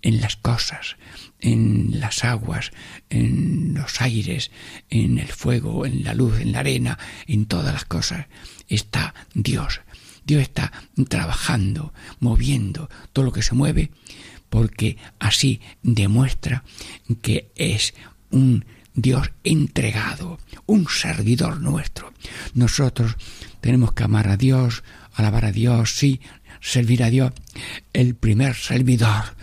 en 0.03 0.21
las 0.21 0.37
cosas, 0.37 0.97
en 1.41 2.01
las 2.01 2.25
aguas, 2.25 2.71
en 3.11 3.75
los 3.75 4.01
aires, 4.01 4.51
en 4.91 5.19
el 5.19 5.29
fuego, 5.29 5.87
en 5.87 6.05
la 6.05 6.15
luz, 6.15 6.41
en 6.41 6.53
la 6.53 6.61
arena, 6.61 6.99
en 7.27 7.47
todas 7.47 7.73
las 7.73 7.85
cosas. 7.85 8.27
Está 8.69 9.15
Dios. 9.35 9.81
Dios 10.25 10.43
está 10.43 10.73
trabajando, 11.09 11.93
moviendo 12.19 12.89
todo 13.13 13.27
lo 13.27 13.33
que 13.33 13.43
se 13.43 13.55
mueve, 13.55 13.91
porque 14.49 14.97
así 15.19 15.61
demuestra 15.83 16.65
que 17.23 17.53
es 17.55 17.95
un 18.31 18.65
Dios 18.95 19.31
entregado, 19.45 20.41
un 20.65 20.89
servidor 20.89 21.61
nuestro. 21.61 22.13
Nosotros 22.55 23.17
tenemos 23.61 23.93
que 23.93 24.05
amar 24.05 24.29
a 24.29 24.37
Dios, 24.37 24.83
alabar 25.15 25.45
a 25.45 25.53
Dios, 25.53 25.93
sí, 25.97 26.21
servir 26.61 27.03
a 27.03 27.11
Dios. 27.11 27.33
El 27.93 28.15
primer 28.15 28.55
servidor 28.55 29.37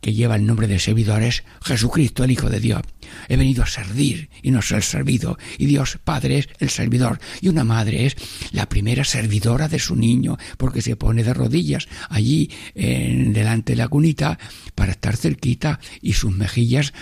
que 0.00 0.14
lleva 0.14 0.36
el 0.36 0.46
nombre 0.46 0.66
de 0.66 0.78
servidor 0.78 1.22
es 1.22 1.44
Jesucristo, 1.62 2.24
el 2.24 2.30
Hijo 2.30 2.50
de 2.50 2.60
Dios. 2.60 2.82
He 3.28 3.36
venido 3.36 3.62
a 3.62 3.66
servir 3.66 4.30
y 4.42 4.50
no 4.50 4.62
ser 4.62 4.82
servido. 4.82 5.38
Y 5.58 5.66
Dios 5.66 5.98
Padre 6.02 6.38
es 6.38 6.48
el 6.58 6.70
servidor. 6.70 7.20
Y 7.40 7.48
una 7.48 7.64
madre 7.64 8.06
es 8.06 8.16
la 8.52 8.68
primera 8.68 9.04
servidora 9.04 9.68
de 9.68 9.78
su 9.78 9.96
niño, 9.96 10.38
porque 10.56 10.82
se 10.82 10.96
pone 10.96 11.24
de 11.24 11.34
rodillas 11.34 11.88
allí 12.08 12.50
delante 12.74 13.72
de 13.72 13.76
la 13.76 13.88
cunita 13.88 14.38
para 14.74 14.92
estar 14.92 15.16
cerquita 15.16 15.80
y 16.00 16.12
sus 16.12 16.32
mejillas 16.32 16.92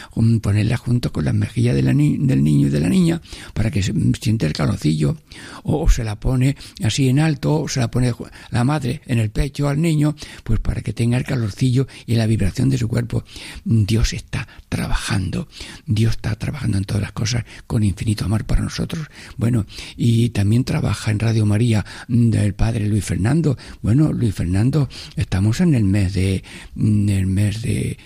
ponerlas 0.40 0.80
junto 0.80 1.12
con 1.12 1.24
las 1.24 1.34
mejillas 1.34 1.74
del 1.74 1.96
niño 1.96 2.66
y 2.66 2.70
de 2.70 2.80
la 2.80 2.88
niña 2.88 3.20
para 3.52 3.70
que 3.70 3.82
se 3.82 3.92
siente 4.20 4.46
el 4.46 4.52
calocillo. 4.52 5.16
O, 5.62 5.88
se 5.88 6.04
la 6.04 6.18
pone 6.18 6.56
así 6.82 7.08
en 7.08 7.18
alto, 7.18 7.62
o 7.62 7.68
se 7.68 7.80
la 7.80 7.90
pone 7.90 8.12
la 8.50 8.64
madre 8.64 9.02
en 9.06 9.18
el 9.18 9.30
pecho 9.30 9.68
al 9.68 9.80
niño, 9.80 10.14
pues 10.44 10.60
para 10.60 10.80
que 10.82 10.92
tenga 10.92 11.18
el 11.18 11.24
calorcillo 11.24 11.86
y 12.06 12.14
la 12.14 12.26
vibración 12.26 12.68
de 12.70 12.78
su 12.78 12.88
cuerpo. 12.88 13.24
Dios 13.64 14.12
está 14.12 14.46
trabajando. 14.68 15.48
Dios 15.86 16.05
está 16.10 16.34
trabajando 16.36 16.78
en 16.78 16.84
todas 16.84 17.02
las 17.02 17.12
cosas 17.12 17.44
con 17.66 17.82
infinito 17.82 18.24
amor 18.24 18.44
para 18.44 18.62
nosotros. 18.62 19.06
Bueno, 19.36 19.66
y 19.96 20.30
también 20.30 20.64
trabaja 20.64 21.10
en 21.10 21.18
Radio 21.18 21.46
María 21.46 21.84
mm, 22.08 22.30
del 22.30 22.54
Padre 22.54 22.88
Luis 22.88 23.04
Fernando. 23.04 23.56
Bueno, 23.82 24.12
Luis 24.12 24.34
Fernando, 24.34 24.88
estamos 25.16 25.60
en 25.60 25.74
el 25.74 25.84
mes 25.84 26.14
de, 26.14 26.42
mm, 26.74 27.08
el 27.08 27.26
mes 27.26 27.62
de, 27.62 27.98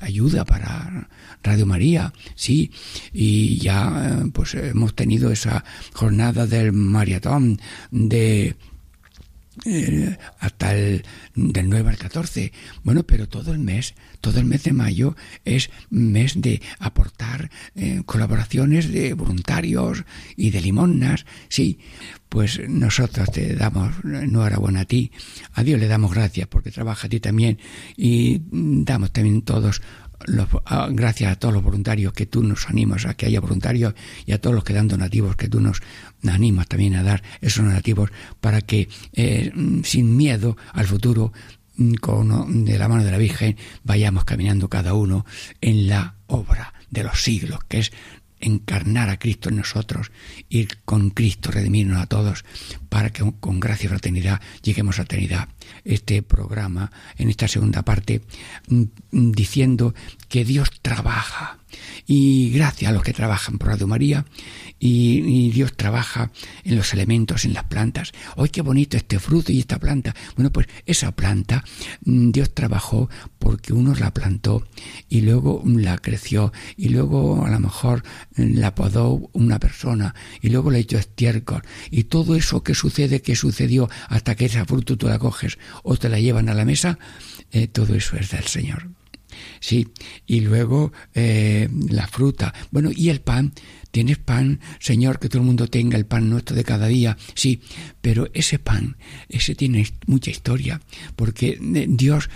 ayuda 0.00 0.44
para 0.44 1.08
Radio 1.42 1.66
María, 1.66 2.12
sí, 2.34 2.70
y 3.12 3.58
ya 3.58 4.22
eh, 4.24 4.30
pues 4.32 4.54
hemos 4.54 4.94
tenido 4.94 5.30
esa 5.30 5.64
jornada 5.92 6.46
del 6.46 6.72
maratón 6.72 7.60
de 7.90 8.56
eh, 9.64 10.16
hasta 10.38 10.74
el 10.74 11.04
del 11.34 11.68
9 11.68 11.90
al 11.90 11.96
14. 11.96 12.52
Bueno, 12.82 13.04
pero 13.04 13.28
todo 13.28 13.52
el 13.52 13.58
mes, 13.58 13.94
todo 14.20 14.40
el 14.40 14.46
mes 14.46 14.64
de 14.64 14.72
mayo 14.72 15.16
es 15.44 15.70
mes 15.90 16.40
de 16.40 16.60
aportar 16.78 17.50
eh, 17.74 18.02
colaboraciones 18.04 18.92
de 18.92 19.14
voluntarios 19.14 20.04
y 20.36 20.50
de 20.50 20.60
limonas. 20.60 21.26
Sí, 21.48 21.78
pues 22.28 22.60
nosotros 22.68 23.30
te 23.30 23.54
damos 23.54 23.94
enhorabuena 24.04 24.80
a 24.80 24.84
ti. 24.84 25.12
A 25.52 25.62
Dios 25.62 25.80
le 25.80 25.88
damos 25.88 26.12
gracias 26.12 26.48
porque 26.48 26.70
trabaja 26.70 27.06
a 27.06 27.10
ti 27.10 27.20
también 27.20 27.58
y 27.96 28.42
damos 28.50 29.12
también 29.12 29.42
todos 29.42 29.82
Ah, 30.66 30.88
gracias 30.90 31.32
a 31.32 31.36
todos 31.36 31.54
los 31.54 31.62
voluntarios 31.62 32.12
que 32.12 32.26
tú 32.26 32.42
nos 32.42 32.68
animas 32.68 33.06
a 33.06 33.14
que 33.14 33.26
haya 33.26 33.40
voluntarios 33.40 33.94
y 34.26 34.32
a 34.32 34.40
todos 34.40 34.54
los 34.54 34.64
que 34.64 34.72
dan 34.72 34.88
donativos 34.88 35.36
que 35.36 35.48
tú 35.48 35.60
nos 35.60 35.80
animas 36.26 36.66
también 36.66 36.96
a 36.96 37.02
dar 37.02 37.22
esos 37.40 37.64
donativos 37.64 38.10
para 38.40 38.60
que 38.60 38.88
eh, 39.12 39.52
sin 39.84 40.16
miedo 40.16 40.56
al 40.72 40.86
futuro 40.86 41.32
mm, 41.76 41.94
con, 41.94 42.64
de 42.64 42.78
la 42.78 42.88
mano 42.88 43.04
de 43.04 43.12
la 43.12 43.18
Virgen 43.18 43.56
vayamos 43.84 44.24
caminando 44.24 44.68
cada 44.68 44.94
uno 44.94 45.24
en 45.60 45.86
la 45.86 46.16
obra 46.26 46.74
de 46.90 47.04
los 47.04 47.22
siglos 47.22 47.60
que 47.68 47.78
es 47.78 47.92
encarnar 48.40 49.10
a 49.10 49.18
Cristo 49.18 49.48
en 49.48 49.56
nosotros, 49.56 50.12
ir 50.48 50.78
con 50.84 51.10
Cristo, 51.10 51.50
redimirnos 51.50 52.00
a 52.00 52.06
todos, 52.06 52.44
para 52.88 53.10
que 53.10 53.24
con 53.40 53.58
gracia 53.58 53.86
y 53.86 53.88
fraternidad 53.88 54.40
lleguemos 54.62 54.96
a 54.96 55.02
la 55.02 55.04
eternidad. 55.04 55.48
Este 55.84 56.22
programa, 56.22 56.90
en 57.16 57.30
esta 57.30 57.48
segunda 57.48 57.82
parte, 57.82 58.22
mm, 58.68 58.84
diciendo 59.32 59.94
que 60.28 60.44
Dios 60.44 60.70
trabaja. 60.82 61.58
Y 62.06 62.50
gracias 62.50 62.90
a 62.90 62.94
los 62.94 63.02
que 63.02 63.12
trabajan 63.12 63.58
por 63.58 63.68
Radio 63.68 63.86
María, 63.86 64.24
y, 64.80 65.50
Dios 65.50 65.76
trabaja 65.76 66.30
en 66.64 66.76
los 66.76 66.92
elementos, 66.94 67.44
en 67.44 67.52
las 67.52 67.64
plantas. 67.64 68.12
¡Ay, 68.36 68.48
qué 68.50 68.62
bonito 68.62 68.96
este 68.96 69.18
fruto 69.18 69.52
y 69.52 69.60
esta 69.60 69.78
planta! 69.78 70.14
Bueno, 70.36 70.52
pues 70.52 70.68
esa 70.86 71.12
planta 71.12 71.64
mm, 72.04 72.30
Dios 72.30 72.54
trabajó 72.54 73.08
porque 73.38 73.72
uno 73.72 73.94
la 73.94 74.12
plantó 74.12 74.66
y 75.08 75.22
luego 75.22 75.62
la 75.66 75.98
creció 75.98 76.52
y 76.76 76.90
luego 76.90 77.44
a 77.44 77.50
lo 77.50 77.60
mejor 77.60 78.02
mm, 78.36 78.58
la 78.58 78.74
podó 78.74 79.28
una 79.32 79.58
persona 79.58 80.14
y 80.40 80.50
luego 80.50 80.70
le 80.70 80.78
echó 80.78 80.98
estiércol 80.98 81.62
y 81.90 82.04
todo 82.04 82.36
eso 82.36 82.62
que 82.62 82.74
sucede, 82.74 83.22
que 83.22 83.36
sucedió 83.36 83.88
hasta 84.08 84.34
que 84.34 84.46
esa 84.46 84.64
fruta 84.64 84.96
tú 84.96 85.08
la 85.08 85.18
coges 85.18 85.57
o 85.82 85.96
te 85.96 86.08
la 86.08 86.20
llevan 86.20 86.48
a 86.48 86.54
la 86.54 86.64
mesa, 86.64 86.98
eh, 87.52 87.66
todo 87.68 87.94
eso 87.94 88.16
es 88.16 88.30
del 88.30 88.44
Señor. 88.44 88.88
Sí, 89.60 89.88
y 90.26 90.40
luego 90.40 90.92
eh, 91.14 91.68
la 91.90 92.06
fruta. 92.06 92.54
Bueno, 92.70 92.90
y 92.94 93.10
el 93.10 93.20
pan 93.20 93.52
¿Tienes 93.90 94.18
pan, 94.18 94.60
Señor, 94.80 95.18
que 95.18 95.28
todo 95.28 95.40
el 95.40 95.46
mundo 95.46 95.66
tenga 95.66 95.96
el 95.96 96.04
pan 96.04 96.28
nuestro 96.28 96.54
de 96.54 96.64
cada 96.64 96.88
día? 96.88 97.16
Sí, 97.34 97.62
pero 98.02 98.28
ese 98.34 98.58
pan, 98.58 98.96
ese 99.28 99.54
tiene 99.54 99.86
mucha 100.06 100.30
historia, 100.30 100.80
porque 101.16 101.58
eh, 101.60 101.86
Dios 101.88 102.28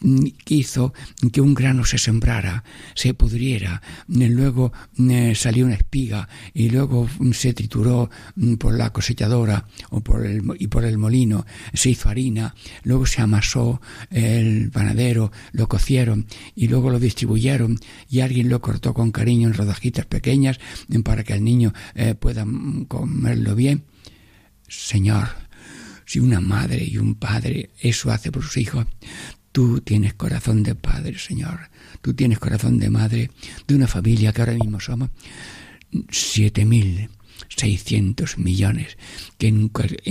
mm, 0.00 0.26
hizo 0.48 0.92
que 1.32 1.40
un 1.40 1.54
grano 1.54 1.84
se 1.84 1.98
sembrara, 1.98 2.62
se 2.94 3.14
pudriera, 3.14 3.80
eh, 4.08 4.28
luego 4.28 4.72
eh, 4.98 5.34
salió 5.34 5.64
una 5.64 5.76
espiga 5.76 6.28
y 6.52 6.68
luego 6.68 7.08
mm, 7.18 7.32
se 7.32 7.54
trituró 7.54 8.10
mm, 8.36 8.54
por 8.54 8.76
la 8.76 8.90
cosechadora 8.92 9.66
o 9.90 10.00
por 10.00 10.26
el, 10.26 10.42
y 10.58 10.66
por 10.66 10.84
el 10.84 10.98
molino, 10.98 11.46
se 11.72 11.90
hizo 11.90 12.10
harina, 12.10 12.54
luego 12.84 13.06
se 13.06 13.22
amasó 13.22 13.80
el 14.10 14.70
panadero, 14.70 15.32
lo 15.52 15.68
cocieron 15.68 16.26
y 16.54 16.68
luego 16.68 16.90
lo 16.90 17.00
distribuyeron 17.00 17.78
y 18.10 18.20
alguien 18.20 18.50
lo 18.50 18.60
cortó 18.60 18.92
con 18.92 19.10
cariño 19.10 19.48
en 19.48 19.54
rodajitas 19.54 20.04
pequeñas 20.04 20.58
para 21.02 21.24
que 21.24 21.34
el 21.34 21.44
niño 21.44 21.72
eh, 21.94 22.14
pueda 22.14 22.46
comerlo 22.88 23.54
bien. 23.54 23.84
Señor, 24.68 25.28
si 26.04 26.20
una 26.20 26.40
madre 26.40 26.84
y 26.84 26.98
un 26.98 27.14
padre 27.14 27.70
eso 27.80 28.10
hace 28.10 28.32
por 28.32 28.42
sus 28.42 28.56
hijos, 28.56 28.86
tú 29.52 29.80
tienes 29.80 30.14
corazón 30.14 30.62
de 30.62 30.74
padre, 30.74 31.18
Señor. 31.18 31.70
Tú 32.00 32.14
tienes 32.14 32.38
corazón 32.38 32.78
de 32.78 32.90
madre 32.90 33.30
de 33.66 33.74
una 33.74 33.86
familia 33.86 34.32
que 34.32 34.42
ahora 34.42 34.54
mismo 34.54 34.80
somos 34.80 35.10
siete 36.10 36.64
mil 36.64 37.08
600 37.48 38.38
millones, 38.38 38.96
que 39.38 39.48
en, 39.48 39.68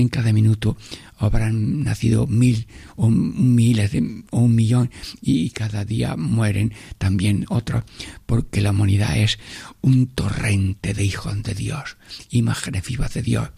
cada 0.10 0.34
minuto 0.34 0.78
habrán 1.17 1.84
nacido 1.84 2.28
mil 2.28 2.67
o 2.95 3.10
miles 3.10 3.91
o 4.32 4.39
un 4.39 4.56
millón 4.56 4.91
y 5.21 5.50
cada 5.52 5.86
día 5.86 6.15
mueren 6.15 6.73
también 6.97 7.45
otros, 7.50 7.84
porque 8.26 8.62
la 8.62 8.71
humanidad 8.71 9.17
es 9.17 9.39
un 9.82 10.08
torrente 10.08 10.93
de 10.93 11.04
hijos 11.04 11.41
de 11.43 11.54
Dios, 11.54 11.97
imágenes 12.30 12.86
vivas 12.88 13.13
de 13.13 13.21
Dios, 13.21 13.50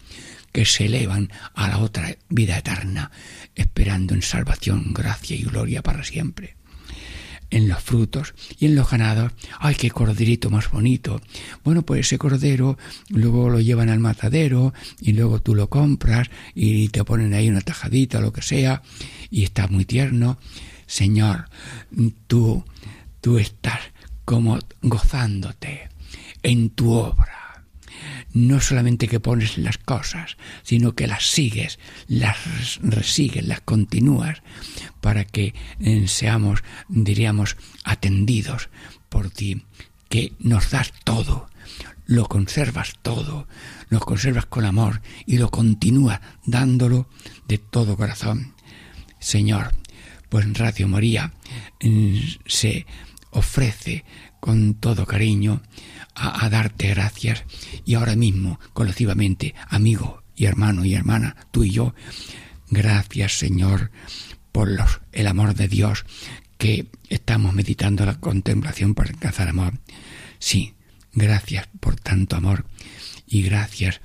que 0.52 0.64
se 0.64 0.86
elevan 0.86 1.30
a 1.54 1.68
la 1.68 1.78
otra 1.78 2.16
vida 2.28 2.58
eterna, 2.58 3.10
esperando 3.54 4.14
en 4.14 4.22
salvación, 4.22 4.92
gracia 4.92 5.36
y 5.36 5.42
gloria 5.42 5.82
para 5.82 6.04
siempre. 6.04 6.59
En 7.50 7.68
los 7.68 7.82
frutos 7.82 8.34
y 8.58 8.66
en 8.66 8.74
los 8.74 8.90
ganados. 8.90 9.32
¡Ay, 9.58 9.74
qué 9.74 9.90
corderito 9.90 10.50
más 10.50 10.70
bonito! 10.70 11.20
Bueno, 11.64 11.82
pues 11.82 12.06
ese 12.06 12.18
cordero 12.18 12.78
luego 13.08 13.50
lo 13.50 13.60
llevan 13.60 13.88
al 13.88 13.98
matadero 13.98 14.72
y 15.00 15.12
luego 15.12 15.40
tú 15.40 15.54
lo 15.54 15.68
compras 15.68 16.30
y 16.54 16.88
te 16.88 17.04
ponen 17.04 17.34
ahí 17.34 17.48
una 17.48 17.60
tajadita 17.60 18.18
o 18.18 18.22
lo 18.22 18.32
que 18.32 18.42
sea 18.42 18.82
y 19.30 19.44
está 19.44 19.66
muy 19.68 19.84
tierno. 19.84 20.38
Señor, 20.86 21.46
tú, 22.26 22.64
tú 23.20 23.38
estás 23.38 23.80
como 24.24 24.58
gozándote 24.82 25.88
en 26.42 26.70
tu 26.70 26.92
obra 26.92 27.39
no 28.32 28.60
solamente 28.60 29.08
que 29.08 29.20
pones 29.20 29.58
las 29.58 29.78
cosas, 29.78 30.36
sino 30.62 30.94
que 30.94 31.06
las 31.06 31.26
sigues, 31.26 31.78
las 32.08 32.80
resigues, 32.82 33.46
las 33.46 33.60
continúas, 33.60 34.42
para 35.00 35.24
que 35.24 35.54
eh, 35.80 36.08
seamos, 36.08 36.62
diríamos, 36.88 37.56
atendidos 37.84 38.68
por 39.08 39.30
ti, 39.30 39.62
que 40.08 40.32
nos 40.38 40.70
das 40.70 40.92
todo, 41.04 41.48
lo 42.06 42.26
conservas 42.26 42.94
todo, 43.02 43.46
lo 43.88 44.00
conservas 44.00 44.46
con 44.46 44.64
amor 44.64 45.02
y 45.26 45.38
lo 45.38 45.50
continúas 45.50 46.20
dándolo 46.44 47.08
de 47.46 47.58
todo 47.58 47.96
corazón. 47.96 48.54
Señor, 49.18 49.72
pues 50.28 50.52
Radio 50.58 50.88
María 50.88 51.32
mm, 51.82 52.18
se 52.46 52.86
ofrece 53.30 54.04
con 54.40 54.74
todo 54.74 55.06
cariño 55.06 55.62
a, 56.20 56.48
darte 56.50 56.88
gracias 56.88 57.44
y 57.84 57.94
ahora 57.94 58.14
mismo, 58.14 58.60
colectivamente, 58.72 59.54
amigo 59.68 60.22
y 60.36 60.44
hermano 60.44 60.84
y 60.84 60.94
hermana, 60.94 61.36
tú 61.50 61.64
y 61.64 61.70
yo, 61.70 61.94
gracias 62.68 63.38
Señor 63.38 63.90
por 64.52 64.68
los, 64.68 65.00
el 65.12 65.26
amor 65.26 65.54
de 65.54 65.68
Dios 65.68 66.04
que 66.58 66.86
estamos 67.08 67.54
meditando 67.54 68.04
la 68.04 68.20
contemplación 68.20 68.94
para 68.94 69.10
alcanzar 69.10 69.48
amor. 69.48 69.74
Sí, 70.38 70.74
gracias 71.14 71.68
por 71.80 71.96
tanto 71.96 72.36
amor 72.36 72.66
y 73.26 73.42
gracias 73.42 74.00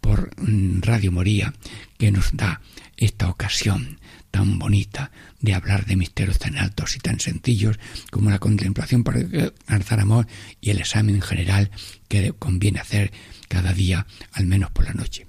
por 0.00 0.30
mm, 0.40 0.80
Radio 0.80 1.12
Moría 1.12 1.52
que 1.98 2.10
nos 2.10 2.34
da 2.34 2.62
esta 2.96 3.28
ocasión 3.28 4.00
tan 4.30 4.58
bonita 4.58 5.10
de 5.40 5.54
hablar 5.54 5.86
de 5.86 5.96
misterios 5.96 6.38
tan 6.38 6.56
altos 6.56 6.96
y 6.96 6.98
tan 7.00 7.20
sencillos 7.20 7.78
como 8.10 8.30
la 8.30 8.38
contemplación 8.38 9.04
para 9.04 9.20
alcanzar 9.20 10.00
amor 10.00 10.26
y 10.60 10.70
el 10.70 10.78
examen 10.78 11.20
general 11.20 11.70
que 12.08 12.32
conviene 12.32 12.80
hacer 12.80 13.12
cada 13.48 13.72
día, 13.72 14.06
al 14.32 14.46
menos 14.46 14.70
por 14.70 14.84
la 14.84 14.92
noche. 14.92 15.26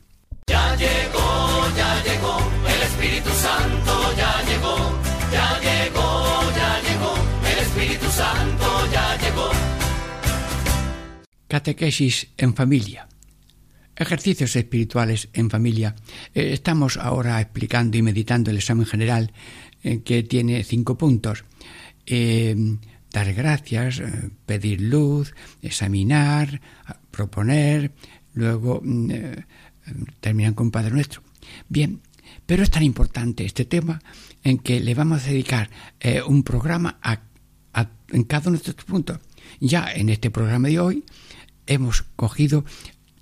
Ya 0.47 0.75
llegó, 0.75 1.67
ya 1.77 2.03
llegó, 2.03 2.51
el 2.67 2.81
Espíritu 2.81 3.29
Santo 3.29 4.15
ya 4.17 4.43
llegó, 4.43 4.99
ya 5.31 5.59
llegó, 5.59 6.51
ya 6.55 6.81
llegó, 6.81 7.15
el 7.51 7.59
Espíritu 7.59 8.09
Santo 8.11 8.91
ya 8.91 9.17
llegó. 9.17 9.49
Catequesis 11.47 12.27
en 12.37 12.55
familia. 12.55 13.07
Ejercicios 13.99 14.55
espirituales 14.55 15.27
en 15.33 15.49
familia. 15.49 15.93
Eh, 16.33 16.53
estamos 16.53 16.95
ahora 16.95 17.41
explicando 17.41 17.97
y 17.97 18.01
meditando 18.01 18.49
el 18.49 18.55
examen 18.55 18.85
general 18.85 19.33
eh, 19.83 19.99
que 20.03 20.23
tiene 20.23 20.63
cinco 20.63 20.97
puntos. 20.97 21.43
Eh, 22.05 22.55
dar 23.11 23.33
gracias, 23.33 24.01
pedir 24.45 24.79
luz, 24.79 25.35
examinar, 25.61 26.61
proponer, 27.11 27.91
luego 28.33 28.79
mm, 28.81 29.11
terminar 30.21 30.55
con 30.55 30.71
Padre 30.71 30.91
Nuestro. 30.91 31.21
Bien, 31.67 31.99
pero 32.45 32.63
es 32.63 32.71
tan 32.71 32.83
importante 32.83 33.43
este 33.43 33.65
tema 33.65 34.01
en 34.45 34.59
que 34.59 34.79
le 34.79 34.95
vamos 34.95 35.25
a 35.25 35.27
dedicar 35.27 35.69
un 36.25 36.43
programa 36.43 36.99
en 38.11 38.23
cada 38.23 38.47
uno 38.47 38.57
de 38.57 38.69
estos 38.69 38.85
puntos. 38.85 39.19
Ya 39.59 39.91
en 39.91 40.07
este 40.07 40.31
programa 40.31 40.69
de 40.69 40.79
hoy 40.79 41.03
hemos 41.67 42.03
cogido 42.15 42.63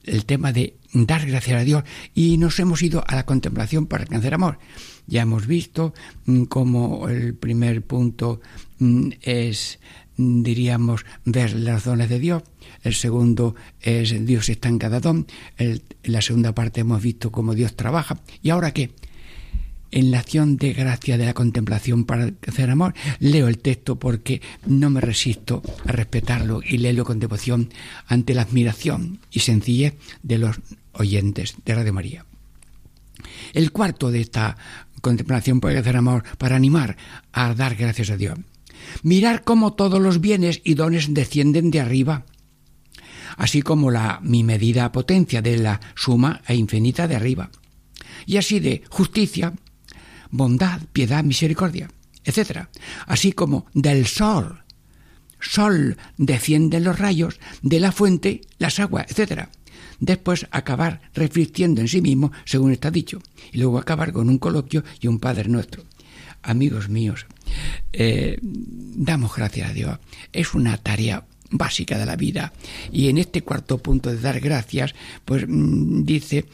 el 0.07 0.25
tema 0.25 0.51
de 0.53 0.75
dar 0.93 1.25
gracias 1.25 1.61
a 1.61 1.63
Dios 1.63 1.83
y 2.15 2.37
nos 2.37 2.59
hemos 2.59 2.81
ido 2.81 3.03
a 3.05 3.15
la 3.15 3.25
contemplación 3.25 3.85
para 3.85 4.03
alcanzar 4.03 4.33
amor. 4.33 4.59
Ya 5.05 5.21
hemos 5.21 5.47
visto 5.47 5.93
mm, 6.25 6.43
cómo 6.43 7.07
el 7.09 7.35
primer 7.35 7.83
punto 7.83 8.41
mm, 8.79 9.09
es, 9.21 9.79
mm, 10.17 10.43
diríamos, 10.43 11.05
ver 11.25 11.53
las 11.53 11.83
dones 11.83 12.09
de 12.09 12.19
Dios. 12.19 12.43
El 12.83 12.93
segundo 12.93 13.55
es 13.81 14.25
Dios 14.25 14.49
está 14.49 14.69
en 14.69 14.79
cada 14.79 14.99
don. 14.99 15.27
en 15.57 15.81
la 16.03 16.21
segunda 16.21 16.53
parte 16.53 16.81
hemos 16.81 17.01
visto 17.01 17.31
cómo 17.31 17.53
Dios 17.53 17.75
trabaja. 17.75 18.19
¿Y 18.41 18.49
ahora 18.49 18.73
qué? 18.73 18.91
En 19.91 20.11
la 20.11 20.19
acción 20.19 20.57
de 20.57 20.73
gracia 20.73 21.17
de 21.17 21.25
la 21.25 21.33
contemplación 21.33 22.05
para 22.05 22.31
hacer 22.47 22.69
amor. 22.69 22.93
Leo 23.19 23.47
el 23.47 23.59
texto 23.59 23.97
porque 23.97 24.41
no 24.65 24.89
me 24.89 25.01
resisto 25.01 25.61
a 25.85 25.91
respetarlo 25.91 26.61
y 26.63 26.77
leerlo 26.77 27.05
con 27.05 27.19
devoción 27.19 27.69
ante 28.07 28.33
la 28.33 28.43
admiración 28.43 29.19
y 29.31 29.39
sencillez 29.39 29.95
de 30.23 30.37
los 30.37 30.59
oyentes 30.93 31.55
de 31.65 31.75
Radio 31.75 31.93
María. 31.93 32.25
El 33.53 33.71
cuarto 33.71 34.11
de 34.11 34.21
esta 34.21 34.57
contemplación 35.01 35.59
puede 35.59 35.77
hacer 35.77 35.95
amor 35.95 36.23
para 36.37 36.55
animar 36.55 36.97
a 37.31 37.53
dar 37.53 37.75
gracias 37.75 38.09
a 38.09 38.17
Dios. 38.17 38.37
Mirar 39.03 39.43
cómo 39.43 39.73
todos 39.73 40.01
los 40.01 40.21
bienes 40.21 40.61
y 40.63 40.75
dones 40.75 41.13
descienden 41.13 41.71
de 41.71 41.81
arriba, 41.81 42.25
así 43.37 43.61
como 43.61 43.91
la 43.91 44.19
mi 44.21 44.43
medida 44.43 44.91
potencia 44.91 45.41
de 45.41 45.57
la 45.57 45.79
suma 45.95 46.41
e 46.47 46.55
infinita 46.55 47.07
de 47.07 47.15
arriba. 47.15 47.49
Y 48.25 48.37
así 48.37 48.59
de 48.59 48.83
justicia, 48.89 49.53
bondad, 50.31 50.81
piedad, 50.93 51.23
misericordia, 51.23 51.89
etc. 52.23 52.67
Así 53.05 53.31
como 53.31 53.65
del 53.73 54.07
sol. 54.07 54.63
Sol 55.39 55.97
defiende 56.17 56.79
los 56.79 56.97
rayos, 56.97 57.39
de 57.61 57.79
la 57.79 57.91
fuente 57.91 58.41
las 58.57 58.79
aguas, 58.79 59.05
etc. 59.09 59.49
Después 59.99 60.47
acabar 60.51 61.01
reflexionando 61.13 61.81
en 61.81 61.87
sí 61.87 62.01
mismo, 62.01 62.31
según 62.45 62.71
está 62.71 62.91
dicho, 62.91 63.21
y 63.51 63.59
luego 63.59 63.77
acabar 63.77 64.11
con 64.11 64.29
un 64.29 64.37
coloquio 64.37 64.83
y 64.99 65.07
un 65.07 65.19
Padre 65.19 65.49
Nuestro. 65.49 65.83
Amigos 66.43 66.87
míos, 66.89 67.25
eh, 67.93 68.37
damos 68.41 69.35
gracias 69.35 69.69
a 69.69 69.73
Dios. 69.73 69.99
Es 70.31 70.53
una 70.53 70.77
tarea 70.77 71.25
básica 71.49 71.97
de 71.97 72.05
la 72.05 72.15
vida. 72.15 72.53
Y 72.91 73.09
en 73.09 73.17
este 73.17 73.41
cuarto 73.41 73.77
punto 73.79 74.09
de 74.09 74.19
dar 74.19 74.39
gracias, 74.39 74.93
pues 75.25 75.45
mm, 75.47 76.03
dice 76.03 76.45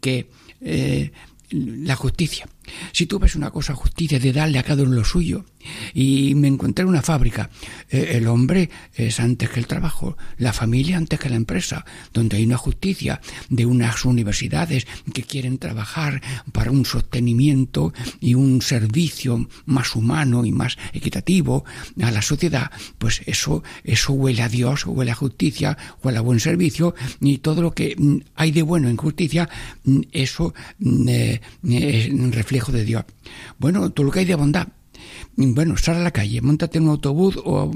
que 0.00 0.28
eh, 0.60 1.12
la 1.50 1.96
justicia. 1.96 2.48
Si 2.92 3.06
tú 3.06 3.18
ves 3.18 3.34
una 3.34 3.50
cosa 3.50 3.74
justicia 3.74 4.18
de 4.18 4.32
darle 4.32 4.58
a 4.58 4.62
cada 4.62 4.82
uno 4.82 4.94
lo 4.94 5.04
suyo, 5.04 5.44
y 5.94 6.34
me 6.34 6.48
encontré 6.48 6.82
en 6.82 6.88
una 6.88 7.02
fábrica, 7.02 7.50
eh, 7.90 8.12
el 8.14 8.26
hombre 8.26 8.70
es 8.94 9.20
antes 9.20 9.50
que 9.50 9.60
el 9.60 9.66
trabajo, 9.66 10.16
la 10.38 10.52
familia 10.52 10.96
antes 10.96 11.18
que 11.18 11.28
la 11.28 11.36
empresa, 11.36 11.84
donde 12.12 12.36
hay 12.36 12.44
una 12.44 12.56
justicia 12.56 13.20
de 13.48 13.66
unas 13.66 14.04
universidades 14.04 14.86
que 15.12 15.22
quieren 15.22 15.58
trabajar 15.58 16.22
para 16.52 16.70
un 16.70 16.84
sostenimiento 16.84 17.92
y 18.20 18.34
un 18.34 18.62
servicio 18.62 19.48
más 19.66 19.94
humano 19.96 20.44
y 20.44 20.52
más 20.52 20.78
equitativo 20.92 21.64
a 22.00 22.10
la 22.10 22.22
sociedad, 22.22 22.70
pues 22.98 23.22
eso, 23.26 23.62
eso 23.84 24.12
huele 24.12 24.42
a 24.42 24.48
Dios, 24.48 24.86
huele 24.86 25.10
a 25.10 25.14
justicia, 25.14 25.76
huele 26.02 26.18
a 26.18 26.22
buen 26.22 26.40
servicio, 26.40 26.94
y 27.20 27.38
todo 27.38 27.62
lo 27.62 27.72
que 27.72 27.94
mm, 27.96 28.18
hay 28.34 28.52
de 28.52 28.62
bueno 28.62 28.88
en 28.88 28.96
justicia, 28.96 29.48
mm, 29.84 30.00
eso 30.12 30.54
mm, 30.78 31.08
eh, 31.08 31.40
es 31.62 32.12
reflejo 32.58 32.72
de 32.72 32.84
Dios. 32.84 33.04
Bueno, 33.58 33.90
todo 33.90 34.06
lo 34.06 34.12
que 34.12 34.20
hay 34.20 34.24
de 34.24 34.34
bondad, 34.34 34.68
bueno, 35.36 35.76
sal 35.76 35.96
a 35.96 36.00
la 36.00 36.10
calle, 36.10 36.40
montate 36.40 36.78
en 36.78 36.84
un 36.84 36.90
autobús 36.90 37.38
o 37.44 37.70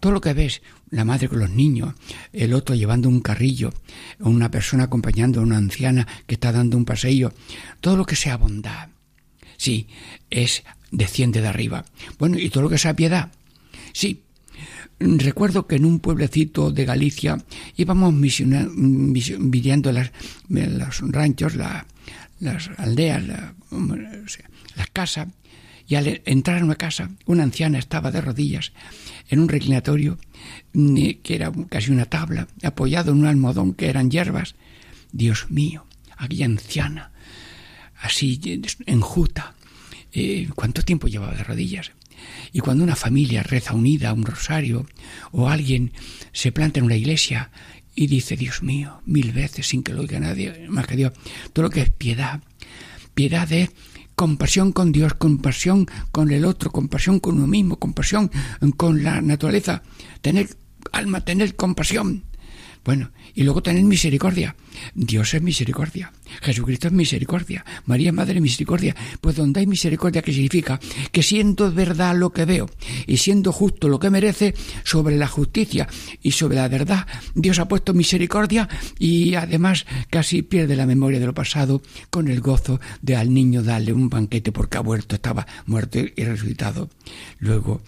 todo 0.00 0.12
lo 0.12 0.20
que 0.20 0.34
ves, 0.34 0.60
la 0.90 1.04
madre 1.04 1.28
con 1.28 1.40
los 1.40 1.50
niños, 1.50 1.94
el 2.32 2.52
otro 2.52 2.74
llevando 2.74 3.08
un 3.08 3.20
carrillo, 3.20 3.72
una 4.20 4.50
persona 4.50 4.84
acompañando 4.84 5.40
a 5.40 5.42
una 5.42 5.56
anciana 5.56 6.06
que 6.26 6.34
está 6.34 6.52
dando 6.52 6.76
un 6.76 6.84
paseo, 6.84 7.32
todo 7.80 7.96
lo 7.96 8.04
que 8.04 8.16
sea 8.16 8.36
bondad, 8.36 8.88
sí, 9.56 9.88
es 10.30 10.62
desciende 10.90 11.40
de 11.40 11.48
arriba. 11.48 11.84
Bueno, 12.18 12.38
y 12.38 12.50
todo 12.50 12.64
lo 12.64 12.68
que 12.68 12.78
sea 12.78 12.94
piedad, 12.94 13.32
sí. 13.92 14.22
Recuerdo 14.98 15.66
que 15.66 15.76
en 15.76 15.84
un 15.84 16.00
pueblecito 16.00 16.70
de 16.70 16.86
Galicia 16.86 17.36
íbamos 17.76 18.14
las, 19.92 20.10
los 20.48 21.12
ranchos, 21.12 21.54
las 21.54 22.70
aldeas, 22.78 23.22
las 23.76 24.90
casas, 24.92 25.28
y 25.88 25.94
al 25.94 26.20
entrar 26.24 26.58
en 26.58 26.64
una 26.64 26.74
casa, 26.74 27.10
una 27.26 27.44
anciana 27.44 27.78
estaba 27.78 28.10
de 28.10 28.20
rodillas 28.20 28.72
en 29.28 29.38
un 29.38 29.48
reclinatorio 29.48 30.18
mm, 30.72 31.10
que 31.22 31.34
era 31.34 31.52
casi 31.68 31.92
una 31.92 32.06
tabla, 32.06 32.48
apoyado 32.62 33.12
en 33.12 33.18
un 33.18 33.26
almohadón 33.26 33.74
que 33.74 33.88
eran 33.88 34.10
hierbas. 34.10 34.56
Dios 35.12 35.46
mío, 35.50 35.86
aquella 36.16 36.46
anciana, 36.46 37.12
así 38.00 38.40
enjuta, 38.86 39.54
eh, 40.12 40.48
¿cuánto 40.54 40.82
tiempo 40.82 41.06
llevaba 41.08 41.34
de 41.34 41.44
rodillas? 41.44 41.92
Y 42.52 42.60
cuando 42.60 42.82
una 42.82 42.96
familia 42.96 43.42
reza 43.42 43.74
unida 43.74 44.10
a 44.10 44.14
un 44.14 44.24
rosario 44.24 44.86
o 45.30 45.48
alguien 45.48 45.92
se 46.32 46.52
planta 46.52 46.80
en 46.80 46.86
una 46.86 46.96
iglesia 46.96 47.50
y 47.94 48.08
dice, 48.08 48.36
Dios 48.36 48.62
mío, 48.62 49.02
mil 49.06 49.32
veces 49.32 49.68
sin 49.68 49.82
que 49.82 49.94
lo 49.94 50.02
oiga 50.02 50.18
nadie 50.18 50.66
más 50.68 50.86
que 50.86 50.96
Dios, 50.96 51.12
todo 51.52 51.64
lo 51.64 51.70
que 51.70 51.82
es 51.82 51.90
piedad, 51.90 52.42
piedad 53.16 53.50
es 53.50 53.70
compasión 54.14 54.72
con 54.72 54.92
Dios, 54.92 55.14
compasión 55.14 55.86
con 56.12 56.30
el 56.30 56.44
otro, 56.44 56.70
compasión 56.70 57.18
con 57.18 57.36
uno 57.36 57.46
mismo, 57.46 57.78
compasión 57.78 58.30
con 58.76 59.02
la 59.02 59.22
naturaleza, 59.22 59.82
tener 60.20 60.50
alma, 60.92 61.24
tener 61.24 61.56
compasión. 61.56 62.25
Bueno, 62.86 63.10
y 63.34 63.42
luego 63.42 63.64
tener 63.64 63.82
misericordia. 63.82 64.54
Dios 64.94 65.34
es 65.34 65.42
misericordia. 65.42 66.12
Jesucristo 66.40 66.86
es 66.86 66.92
misericordia. 66.92 67.64
María 67.84 68.12
Madre 68.12 68.40
Misericordia. 68.40 68.94
Pues 69.20 69.34
donde 69.34 69.58
hay 69.58 69.66
misericordia, 69.66 70.22
¿qué 70.22 70.32
significa? 70.32 70.78
Que 71.10 71.24
siendo 71.24 71.72
verdad 71.72 72.14
lo 72.16 72.30
que 72.30 72.44
veo 72.44 72.70
y 73.08 73.16
siendo 73.16 73.50
justo 73.50 73.88
lo 73.88 73.98
que 73.98 74.08
merece, 74.08 74.54
sobre 74.84 75.16
la 75.16 75.26
justicia 75.26 75.88
y 76.22 76.30
sobre 76.30 76.58
la 76.58 76.68
verdad, 76.68 77.08
Dios 77.34 77.58
ha 77.58 77.66
puesto 77.66 77.92
misericordia 77.92 78.68
y 79.00 79.34
además 79.34 79.84
casi 80.08 80.42
pierde 80.42 80.76
la 80.76 80.86
memoria 80.86 81.18
de 81.18 81.26
lo 81.26 81.34
pasado 81.34 81.82
con 82.08 82.28
el 82.28 82.40
gozo 82.40 82.80
de 83.02 83.16
al 83.16 83.34
niño 83.34 83.64
darle 83.64 83.92
un 83.92 84.08
banquete 84.08 84.52
porque 84.52 84.78
ha 84.78 84.82
muerto, 84.82 85.16
estaba 85.16 85.44
muerto 85.66 85.98
y 85.98 86.22
resucitado. 86.22 86.88
Luego, 87.40 87.82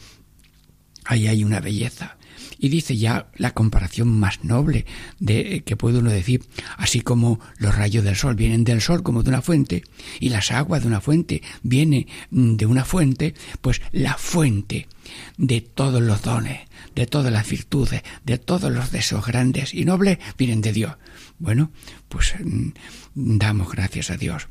ahí 1.05 1.29
hay 1.29 1.45
una 1.45 1.61
belleza 1.61 2.18
y 2.59 2.69
dice 2.69 2.97
ya 2.97 3.31
la 3.37 3.53
comparación 3.53 4.09
más 4.09 4.45
noble 4.45 4.85
de 5.21 5.63
que 5.65 5.77
puede 5.77 5.99
uno 5.99 6.11
decir, 6.11 6.43
así 6.77 7.01
como 7.01 7.41
los 7.59 7.75
rayos 7.75 8.05
del 8.05 8.17
sol 8.17 8.35
vienen 8.35 8.65
del 8.65 8.81
sol 8.81 9.03
como 9.03 9.23
de 9.23 9.31
una 9.31 9.43
fuente 9.43 9.85
y 10.21 10.29
las 10.31 10.51
aguas 10.51 10.83
de 10.83 10.89
una 10.89 11.01
fuente 11.01 11.43
vienen 11.63 12.07
de 12.31 12.67
una 12.67 12.85
fuente, 12.85 13.35
pues 13.61 13.81
la 13.93 14.15
fuente 14.15 14.89
de 15.37 15.61
todos 15.61 16.03
los 16.03 16.23
dones, 16.23 16.61
de 16.95 17.07
todas 17.07 17.33
las 17.33 17.49
virtudes, 17.49 18.03
de 18.25 18.39
todos 18.39 18.71
los 18.73 18.91
deseos 18.91 19.27
grandes 19.27 19.73
y 19.73 19.85
nobles 19.85 20.19
vienen 20.37 20.61
de 20.61 20.73
Dios. 20.73 20.97
Bueno, 21.39 21.71
pues 22.09 22.35
mm, 22.43 22.71
damos 23.15 23.71
gracias 23.71 24.11
a 24.11 24.17
Dios. 24.17 24.49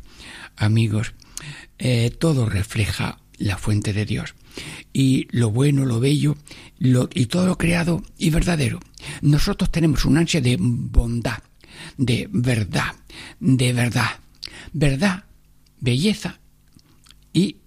Amigos, 0.56 1.13
eh, 1.78 2.12
todo 2.17 2.48
refleja 2.48 3.20
la 3.38 3.58
fuente 3.58 3.93
de 3.93 4.06
Dios 4.06 4.34
y 4.93 5.28
lo 5.32 5.52
bueno, 5.52 5.86
lo 5.86 6.00
bello 6.00 6.36
y 6.80 7.26
todo 7.28 7.46
lo 7.48 7.58
creado 7.58 8.04
y 8.17 8.30
verdadero. 8.30 8.80
Nosotros 9.22 9.72
tenemos 9.72 10.06
un 10.06 10.17
ansia 10.17 10.41
de 10.41 10.58
bondad, 10.60 11.39
de 11.98 12.28
verdad, 12.32 12.96
de 13.39 13.74
verdad, 13.74 14.20
verdad, 14.74 15.24
belleza 15.80 16.39
y 17.34 17.58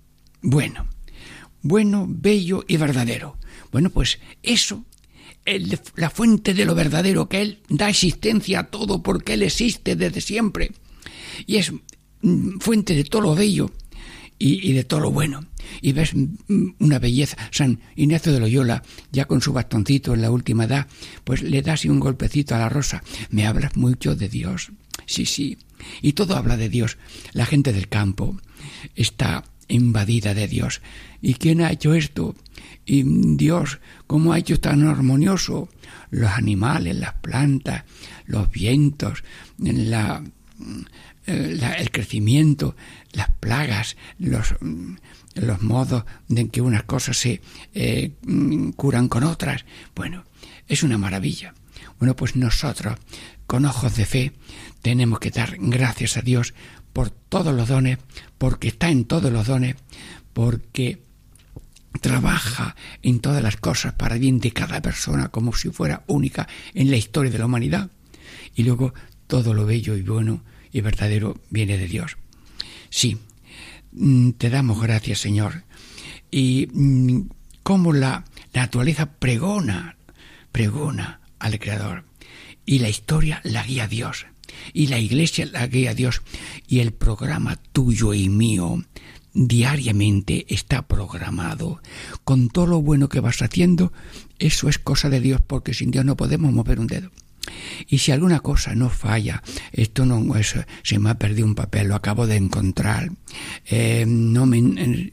bueno, 0.42 0.86
bueno, 1.62 2.06
bello 2.08 2.64
y 2.66 2.76
verdadero. 2.76 3.36
Bueno, 3.70 3.90
pues 3.90 4.18
eso 4.42 4.84
la 5.96 6.10
fuente 6.10 6.54
de 6.54 6.64
lo 6.64 6.74
verdadero, 6.74 7.28
que 7.28 7.42
Él 7.42 7.58
da 7.68 7.88
existencia 7.88 8.60
a 8.60 8.66
todo 8.66 9.02
porque 9.02 9.34
Él 9.34 9.42
existe 9.42 9.96
desde 9.96 10.20
siempre. 10.20 10.72
Y 11.46 11.56
es 11.56 11.72
mm, 12.22 12.58
fuente 12.58 12.94
de 12.94 13.04
todo 13.04 13.22
lo 13.22 13.34
bello 13.34 13.70
y, 14.38 14.72
de 14.72 14.84
todo 14.84 15.00
lo 15.00 15.10
bueno. 15.10 15.44
Y 15.80 15.92
ves 15.92 16.12
una 16.78 16.98
belleza. 16.98 17.36
San 17.50 17.80
Ignacio 17.96 18.32
de 18.32 18.40
Loyola, 18.40 18.82
ya 19.12 19.26
con 19.26 19.40
su 19.40 19.52
bastoncito 19.52 20.14
en 20.14 20.22
la 20.22 20.30
última 20.30 20.64
edad, 20.64 20.86
pues 21.24 21.42
le 21.42 21.62
das 21.62 21.84
un 21.84 22.00
golpecito 22.00 22.54
a 22.54 22.58
la 22.58 22.68
rosa. 22.68 23.02
Me 23.30 23.46
hablas 23.46 23.76
mucho 23.76 24.16
de 24.16 24.28
Dios. 24.28 24.72
Sí, 25.06 25.26
sí. 25.26 25.58
Y 26.02 26.12
todo 26.12 26.36
habla 26.36 26.56
de 26.56 26.68
Dios. 26.68 26.98
La 27.32 27.46
gente 27.46 27.72
del 27.72 27.88
campo 27.88 28.38
está 28.94 29.44
invadida 29.68 30.34
de 30.34 30.48
Dios. 30.48 30.82
¿Y 31.22 31.34
quién 31.34 31.60
ha 31.60 31.70
hecho 31.70 31.94
esto? 31.94 32.34
Y 32.84 33.04
Dios, 33.36 33.78
¿cómo 34.06 34.32
ha 34.32 34.38
hecho 34.38 34.58
tan 34.60 34.86
armonioso? 34.86 35.68
Los 36.10 36.30
animales, 36.30 36.96
las 36.96 37.14
plantas, 37.14 37.84
los 38.26 38.50
vientos, 38.50 39.22
la, 39.58 40.22
el 41.26 41.90
crecimiento, 41.90 42.74
las 43.12 43.30
plagas, 43.38 43.96
los, 44.18 44.54
mm, 44.60 44.94
los 45.34 45.62
modos 45.62 46.04
en 46.28 46.48
que 46.48 46.60
unas 46.60 46.84
cosas 46.84 47.16
se 47.16 47.40
eh, 47.74 48.12
mm, 48.22 48.70
curan 48.70 49.08
con 49.08 49.24
otras. 49.24 49.64
Bueno, 49.94 50.24
es 50.66 50.82
una 50.82 50.98
maravilla. 50.98 51.54
Bueno, 51.98 52.16
pues 52.16 52.36
nosotros, 52.36 52.98
con 53.46 53.64
ojos 53.64 53.96
de 53.96 54.06
fe, 54.06 54.32
tenemos 54.82 55.18
que 55.20 55.30
dar 55.30 55.56
gracias 55.58 56.16
a 56.16 56.22
Dios 56.22 56.54
por 56.92 57.10
todos 57.10 57.54
los 57.54 57.68
dones, 57.68 57.98
porque 58.38 58.68
está 58.68 58.90
en 58.90 59.04
todos 59.04 59.32
los 59.32 59.46
dones, 59.46 59.76
porque 60.32 61.02
trabaja 62.00 62.76
en 63.02 63.20
todas 63.20 63.42
las 63.42 63.56
cosas 63.56 63.94
para 63.94 64.16
bien 64.16 64.38
de 64.38 64.52
cada 64.52 64.80
persona 64.80 65.28
como 65.28 65.52
si 65.52 65.70
fuera 65.70 66.04
única 66.06 66.48
en 66.74 66.90
la 66.90 66.96
historia 66.96 67.30
de 67.30 67.38
la 67.38 67.46
humanidad. 67.46 67.90
Y 68.54 68.64
luego 68.64 68.94
todo 69.26 69.54
lo 69.54 69.66
bello 69.66 69.96
y 69.96 70.02
bueno 70.02 70.42
y 70.72 70.80
verdadero 70.80 71.40
viene 71.50 71.76
de 71.76 71.86
Dios. 71.86 72.16
Sí, 72.90 73.18
te 74.36 74.50
damos 74.50 74.80
gracias, 74.80 75.20
Señor. 75.20 75.64
Y 76.30 76.68
mm, 76.72 77.28
cómo 77.62 77.92
la 77.92 78.24
naturaleza 78.54 79.12
pregona, 79.12 79.96
pregona 80.52 81.20
al 81.38 81.58
Creador. 81.58 82.04
Y 82.66 82.78
la 82.78 82.88
historia 82.88 83.40
la 83.44 83.64
guía 83.64 83.84
a 83.84 83.88
Dios. 83.88 84.26
Y 84.72 84.88
la 84.88 84.98
iglesia 84.98 85.46
la 85.46 85.66
guía 85.66 85.90
a 85.90 85.94
Dios. 85.94 86.22
Y 86.68 86.80
el 86.80 86.92
programa 86.92 87.56
tuyo 87.72 88.14
y 88.14 88.28
mío 88.28 88.84
diariamente 89.32 90.46
está 90.48 90.82
programado. 90.82 91.80
Con 92.24 92.48
todo 92.48 92.66
lo 92.66 92.82
bueno 92.82 93.08
que 93.08 93.20
vas 93.20 93.42
haciendo, 93.42 93.92
eso 94.38 94.68
es 94.68 94.78
cosa 94.78 95.08
de 95.08 95.20
Dios, 95.20 95.40
porque 95.46 95.74
sin 95.74 95.90
Dios 95.90 96.04
no 96.04 96.16
podemos 96.16 96.52
mover 96.52 96.80
un 96.80 96.86
dedo. 96.86 97.10
Y 97.88 97.98
si 97.98 98.12
alguna 98.12 98.40
cosa 98.40 98.74
no 98.74 98.88
falla, 98.90 99.42
esto 99.72 100.06
no 100.06 100.36
es, 100.36 100.54
se 100.82 100.98
me 100.98 101.10
ha 101.10 101.18
perdido 101.18 101.46
un 101.46 101.54
papel, 101.54 101.88
lo 101.88 101.94
acabo 101.94 102.26
de 102.26 102.36
encontrar, 102.36 103.10
eh, 103.66 104.04
no 104.06 104.46
me 104.46 104.58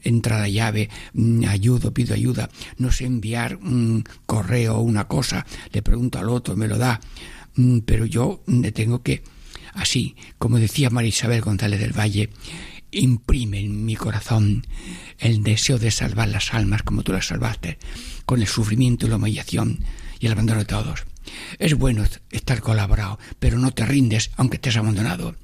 entra 0.04 0.38
la 0.38 0.48
llave, 0.48 0.88
mm, 1.14 1.44
ayudo, 1.44 1.92
pido 1.92 2.14
ayuda, 2.14 2.50
no 2.76 2.92
sé 2.92 3.04
enviar 3.06 3.56
un 3.56 4.04
correo 4.26 4.76
o 4.76 4.82
una 4.82 5.06
cosa, 5.06 5.46
le 5.72 5.82
pregunto 5.82 6.18
al 6.18 6.28
otro, 6.28 6.56
me 6.56 6.68
lo 6.68 6.78
da, 6.78 7.00
mm, 7.56 7.78
pero 7.80 8.04
yo 8.04 8.42
le 8.46 8.72
tengo 8.72 9.02
que, 9.02 9.22
así, 9.74 10.16
como 10.38 10.58
decía 10.58 10.90
María 10.90 11.08
Isabel 11.08 11.40
González 11.40 11.80
del 11.80 11.98
Valle, 11.98 12.30
imprime 12.90 13.60
en 13.60 13.84
mi 13.84 13.96
corazón 13.96 14.66
el 15.18 15.42
deseo 15.42 15.78
de 15.78 15.90
salvar 15.90 16.28
las 16.28 16.54
almas 16.54 16.82
como 16.82 17.02
tú 17.02 17.12
las 17.12 17.26
salvaste, 17.26 17.78
con 18.24 18.40
el 18.40 18.46
sufrimiento 18.46 19.06
y 19.06 19.10
la 19.10 19.16
humillación 19.16 19.80
y 20.20 20.26
el 20.26 20.32
abandono 20.32 20.60
de 20.60 20.66
todos. 20.66 21.04
Es 21.58 21.74
bueno 21.74 22.04
estar 22.30 22.60
colaborado, 22.60 23.18
pero 23.38 23.58
no 23.58 23.70
te 23.72 23.84
rindes 23.84 24.30
aunque 24.36 24.56
estés 24.56 24.76
abandonado. 24.76 25.36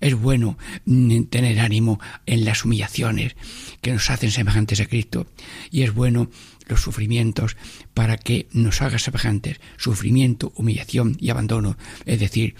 Es 0.00 0.14
bueno 0.14 0.58
mm, 0.84 1.24
tener 1.24 1.60
ánimo 1.60 2.00
en 2.26 2.44
las 2.44 2.64
humillaciones 2.64 3.36
que 3.80 3.92
nos 3.92 4.10
hacen 4.10 4.30
semejantes 4.30 4.80
a 4.80 4.86
Cristo. 4.86 5.26
Y 5.70 5.82
es 5.82 5.94
bueno 5.94 6.30
los 6.66 6.82
sufrimientos 6.82 7.56
para 7.94 8.18
que 8.18 8.48
nos 8.52 8.82
haga 8.82 8.98
semejantes. 8.98 9.60
Sufrimiento, 9.76 10.52
humillación 10.56 11.16
y 11.20 11.30
abandono. 11.30 11.76
Es 12.04 12.20
decir, 12.20 12.54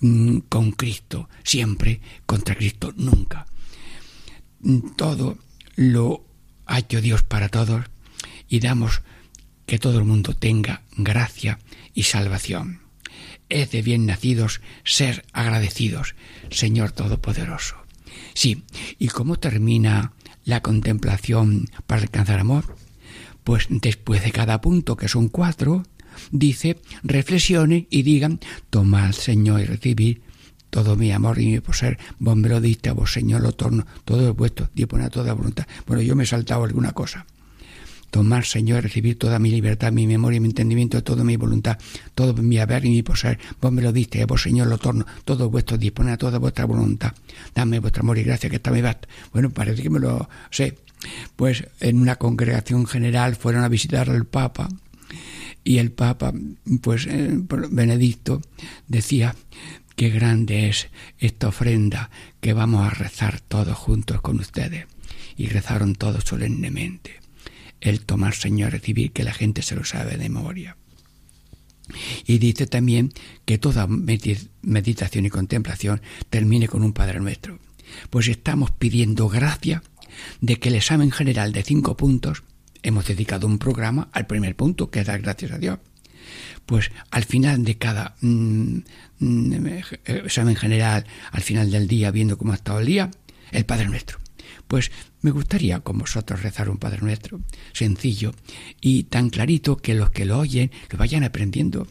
mm, 0.00 0.38
con 0.48 0.72
Cristo 0.72 1.28
siempre, 1.42 2.00
contra 2.26 2.54
Cristo 2.54 2.92
nunca. 2.96 3.46
Mm, 4.60 4.94
todo 4.96 5.38
lo 5.74 6.24
ha 6.66 6.78
hecho 6.78 7.00
Dios 7.00 7.22
para 7.22 7.48
todos 7.48 7.84
y 8.48 8.60
damos 8.60 9.02
que 9.66 9.78
todo 9.78 9.98
el 9.98 10.04
mundo 10.04 10.34
tenga 10.34 10.82
gracia 10.96 11.58
y 11.92 12.04
salvación. 12.04 12.80
Es 13.48 13.70
de 13.70 13.82
bien 13.82 14.06
nacidos 14.06 14.60
ser 14.84 15.24
agradecidos, 15.32 16.14
Señor 16.50 16.92
Todopoderoso. 16.92 17.76
Sí, 18.34 18.64
¿y 18.98 19.08
cómo 19.08 19.38
termina 19.38 20.12
la 20.44 20.62
contemplación 20.62 21.68
para 21.86 22.02
alcanzar 22.02 22.40
amor? 22.40 22.76
Pues 23.44 23.66
después 23.68 24.22
de 24.22 24.32
cada 24.32 24.60
punto, 24.60 24.96
que 24.96 25.08
son 25.08 25.28
cuatro, 25.28 25.84
dice, 26.30 26.80
reflexione 27.02 27.86
y 27.90 28.02
digan, 28.02 28.40
tomad, 28.70 29.12
Señor, 29.12 29.60
y 29.60 29.64
recibid 29.64 30.18
todo 30.70 30.96
mi 30.96 31.12
amor 31.12 31.40
y 31.40 31.46
mi 31.46 31.60
poseer, 31.60 31.98
vos 32.18 32.36
me 32.36 32.48
lo 32.48 32.60
diste 32.60 32.88
a 32.88 32.92
vos, 32.92 33.12
Señor, 33.12 33.42
lo 33.42 33.52
torno, 33.52 33.86
todo 34.04 34.28
es 34.28 34.36
vuestro, 34.36 34.68
dispone 34.74 35.04
a 35.04 35.10
toda 35.10 35.32
voluntad. 35.32 35.66
Bueno, 35.86 36.02
yo 36.02 36.16
me 36.16 36.24
he 36.24 36.26
saltado 36.26 36.64
alguna 36.64 36.92
cosa 36.92 37.26
tomar, 38.16 38.46
Señor, 38.46 38.82
recibir 38.82 39.18
toda 39.18 39.38
mi 39.38 39.50
libertad, 39.50 39.92
mi 39.92 40.06
memoria, 40.06 40.40
mi 40.40 40.48
entendimiento, 40.48 41.02
toda 41.02 41.22
mi 41.22 41.36
voluntad, 41.36 41.76
todo 42.14 42.32
mi 42.32 42.58
haber 42.58 42.86
y 42.86 42.88
mi 42.88 43.02
poseer. 43.02 43.38
Vos 43.60 43.70
me 43.70 43.82
lo 43.82 43.92
diste, 43.92 44.24
vos, 44.24 44.40
Señor, 44.40 44.68
lo 44.68 44.78
torno, 44.78 45.04
todo 45.26 45.50
vuestro, 45.50 45.76
dispone 45.76 46.12
a 46.12 46.16
toda 46.16 46.38
vuestra 46.38 46.64
voluntad. 46.64 47.12
Dame 47.54 47.78
vuestro 47.78 48.00
amor 48.00 48.16
y 48.16 48.22
gracia 48.22 48.48
que 48.48 48.56
está 48.56 48.70
mi 48.70 48.80
basta. 48.80 49.06
Bueno, 49.34 49.50
parece 49.50 49.82
que 49.82 49.90
me 49.90 50.00
lo 50.00 50.30
sé. 50.50 50.78
Pues 51.36 51.68
en 51.78 52.00
una 52.00 52.16
congregación 52.16 52.86
general 52.86 53.36
fueron 53.36 53.64
a 53.64 53.68
visitar 53.68 54.08
al 54.08 54.24
Papa 54.24 54.70
y 55.62 55.76
el 55.76 55.92
Papa, 55.92 56.32
pues 56.80 57.06
eh, 57.06 57.38
Benedicto, 57.70 58.40
decía, 58.88 59.36
qué 59.94 60.08
grande 60.08 60.70
es 60.70 60.88
esta 61.18 61.48
ofrenda 61.48 62.08
que 62.40 62.54
vamos 62.54 62.86
a 62.86 62.94
rezar 62.94 63.40
todos 63.40 63.76
juntos 63.76 64.22
con 64.22 64.40
ustedes. 64.40 64.86
Y 65.36 65.48
rezaron 65.48 65.94
todos 65.94 66.24
solemnemente 66.24 67.25
el 67.90 68.04
tomar 68.04 68.34
Señor, 68.34 68.72
recibir, 68.72 69.12
que 69.12 69.24
la 69.24 69.32
gente 69.32 69.62
se 69.62 69.76
lo 69.76 69.84
sabe 69.84 70.16
de 70.16 70.28
memoria. 70.28 70.76
Y 72.26 72.38
dice 72.38 72.66
también 72.66 73.12
que 73.44 73.58
toda 73.58 73.86
meditación 73.86 75.26
y 75.26 75.30
contemplación 75.30 76.02
termine 76.30 76.68
con 76.68 76.82
un 76.82 76.92
Padre 76.92 77.20
nuestro. 77.20 77.58
Pues 78.10 78.28
estamos 78.28 78.72
pidiendo 78.72 79.28
gracia 79.28 79.82
de 80.40 80.58
que 80.58 80.70
el 80.70 80.74
examen 80.74 81.12
general 81.12 81.52
de 81.52 81.62
cinco 81.62 81.96
puntos, 81.96 82.42
hemos 82.82 83.06
dedicado 83.06 83.46
un 83.46 83.58
programa 83.58 84.08
al 84.12 84.26
primer 84.26 84.56
punto, 84.56 84.90
que 84.90 85.00
es 85.00 85.06
dar 85.06 85.20
gracias 85.20 85.52
a 85.52 85.58
Dios. 85.58 85.78
Pues 86.64 86.90
al 87.10 87.24
final 87.24 87.64
de 87.64 87.78
cada 87.78 88.16
mm, 88.20 88.78
mm, 89.20 89.66
examen 90.04 90.56
general, 90.56 91.06
al 91.30 91.42
final 91.42 91.70
del 91.70 91.86
día, 91.86 92.10
viendo 92.10 92.36
cómo 92.36 92.52
ha 92.52 92.56
estado 92.56 92.80
el 92.80 92.86
día, 92.86 93.10
el 93.52 93.64
Padre 93.64 93.86
Nuestro. 93.86 94.18
Pues 94.68 94.90
me 95.20 95.30
gustaría 95.30 95.80
con 95.80 95.98
vosotros 95.98 96.42
rezar 96.42 96.68
un 96.68 96.78
Padre 96.78 97.00
Nuestro, 97.02 97.40
sencillo 97.72 98.34
y 98.80 99.04
tan 99.04 99.30
clarito 99.30 99.76
que 99.76 99.94
los 99.94 100.10
que 100.10 100.24
lo 100.24 100.38
oyen 100.38 100.70
lo 100.90 100.98
vayan 100.98 101.24
aprendiendo. 101.24 101.86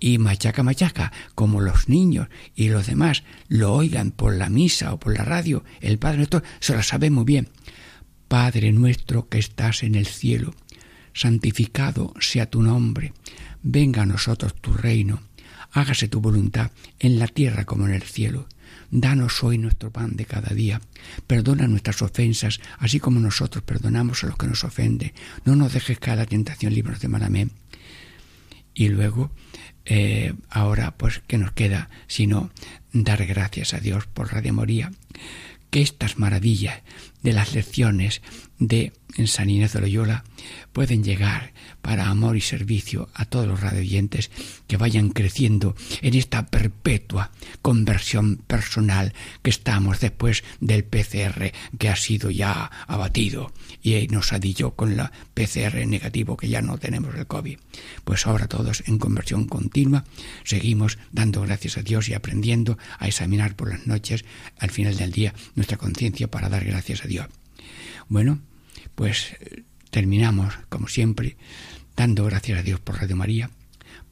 Y 0.00 0.18
machaca, 0.18 0.62
machaca, 0.62 1.12
como 1.34 1.60
los 1.60 1.88
niños 1.88 2.28
y 2.54 2.68
los 2.68 2.86
demás 2.86 3.24
lo 3.48 3.74
oigan 3.74 4.10
por 4.10 4.34
la 4.34 4.48
misa 4.48 4.92
o 4.92 4.98
por 4.98 5.16
la 5.16 5.24
radio, 5.24 5.64
el 5.80 5.98
Padre 5.98 6.18
Nuestro 6.18 6.42
se 6.60 6.74
lo 6.74 6.82
sabe 6.82 7.10
muy 7.10 7.24
bien. 7.24 7.48
Padre 8.28 8.72
nuestro 8.72 9.28
que 9.28 9.38
estás 9.38 9.82
en 9.82 9.94
el 9.94 10.06
cielo, 10.06 10.54
santificado 11.12 12.14
sea 12.18 12.50
tu 12.50 12.62
nombre, 12.62 13.12
venga 13.62 14.02
a 14.02 14.06
nosotros 14.06 14.54
tu 14.60 14.72
reino, 14.72 15.22
hágase 15.70 16.08
tu 16.08 16.20
voluntad 16.20 16.72
en 16.98 17.18
la 17.18 17.28
tierra 17.28 17.64
como 17.64 17.86
en 17.86 17.94
el 17.94 18.02
cielo. 18.02 18.48
Danos 18.96 19.42
hoy 19.42 19.58
nuestro 19.58 19.90
pan 19.90 20.14
de 20.14 20.24
cada 20.24 20.54
día. 20.54 20.80
Perdona 21.26 21.66
nuestras 21.66 22.00
ofensas, 22.00 22.60
así 22.78 23.00
como 23.00 23.18
nosotros 23.18 23.64
perdonamos 23.64 24.22
a 24.22 24.28
los 24.28 24.36
que 24.36 24.46
nos 24.46 24.62
ofenden. 24.62 25.12
No 25.44 25.56
nos 25.56 25.72
dejes 25.72 25.98
caer 25.98 26.18
la 26.18 26.26
tentación, 26.26 26.72
libros 26.72 27.00
de 27.00 27.08
mal. 27.08 27.50
Y 28.72 28.88
luego, 28.90 29.32
eh, 29.84 30.34
ahora, 30.48 30.96
pues, 30.96 31.22
¿qué 31.26 31.38
nos 31.38 31.50
queda 31.50 31.90
sino 32.06 32.50
dar 32.92 33.26
gracias 33.26 33.74
a 33.74 33.80
Dios 33.80 34.06
por 34.06 34.32
Radio 34.32 34.54
Moría? 34.54 34.92
Que 35.70 35.82
estas 35.82 36.16
maravillas 36.20 36.82
de 37.24 37.32
las 37.32 37.54
lecciones 37.54 38.22
de 38.58 38.92
San 39.26 39.50
Inés 39.50 39.72
de 39.72 39.80
Loyola 39.80 40.24
pueden 40.72 41.02
llegar 41.02 41.52
para 41.80 42.08
amor 42.08 42.36
y 42.36 42.40
servicio 42.40 43.08
a 43.14 43.24
todos 43.24 43.46
los 43.46 43.60
radioyentes 43.60 44.30
que 44.66 44.76
vayan 44.76 45.10
creciendo 45.10 45.74
en 46.02 46.14
esta 46.14 46.46
perpetua 46.46 47.30
conversión 47.62 48.36
personal 48.36 49.14
que 49.42 49.50
estamos 49.50 50.00
después 50.00 50.44
del 50.60 50.84
PCR 50.84 51.52
que 51.78 51.88
ha 51.88 51.96
sido 51.96 52.30
ya 52.30 52.70
abatido 52.86 53.52
y 53.82 54.06
nos 54.08 54.32
adilló 54.32 54.72
con 54.72 54.96
la 54.96 55.12
PCR 55.34 55.86
negativo 55.86 56.36
que 56.36 56.48
ya 56.48 56.60
no 56.60 56.78
tenemos 56.78 57.14
el 57.14 57.26
COVID. 57.26 57.58
Pues 58.04 58.26
ahora 58.26 58.48
todos 58.48 58.82
en 58.86 58.98
conversión 58.98 59.46
continua 59.46 60.04
seguimos 60.42 60.98
dando 61.12 61.42
gracias 61.42 61.78
a 61.78 61.82
Dios 61.82 62.08
y 62.08 62.14
aprendiendo 62.14 62.76
a 62.98 63.06
examinar 63.06 63.56
por 63.56 63.70
las 63.70 63.86
noches 63.86 64.24
al 64.58 64.70
final 64.70 64.96
del 64.96 65.12
día 65.12 65.34
nuestra 65.54 65.78
conciencia 65.78 66.30
para 66.30 66.48
dar 66.48 66.64
gracias 66.64 67.04
a 67.04 67.08
Dios. 67.08 67.13
Bueno, 68.08 68.40
pues 68.94 69.36
terminamos, 69.90 70.54
como 70.68 70.88
siempre, 70.88 71.36
dando 71.96 72.24
gracias 72.24 72.58
a 72.58 72.62
Dios 72.62 72.80
por 72.80 72.96
Radio 73.00 73.16
María, 73.16 73.50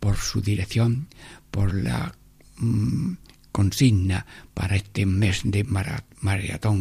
por 0.01 0.17
su 0.17 0.41
dirección, 0.41 1.09
por 1.51 1.75
la 1.75 2.15
mm, 2.57 3.15
consigna 3.51 4.27
para 4.55 4.77
este 4.77 5.07
mes 5.07 5.43
de 5.45 5.65
maratón 5.65 6.12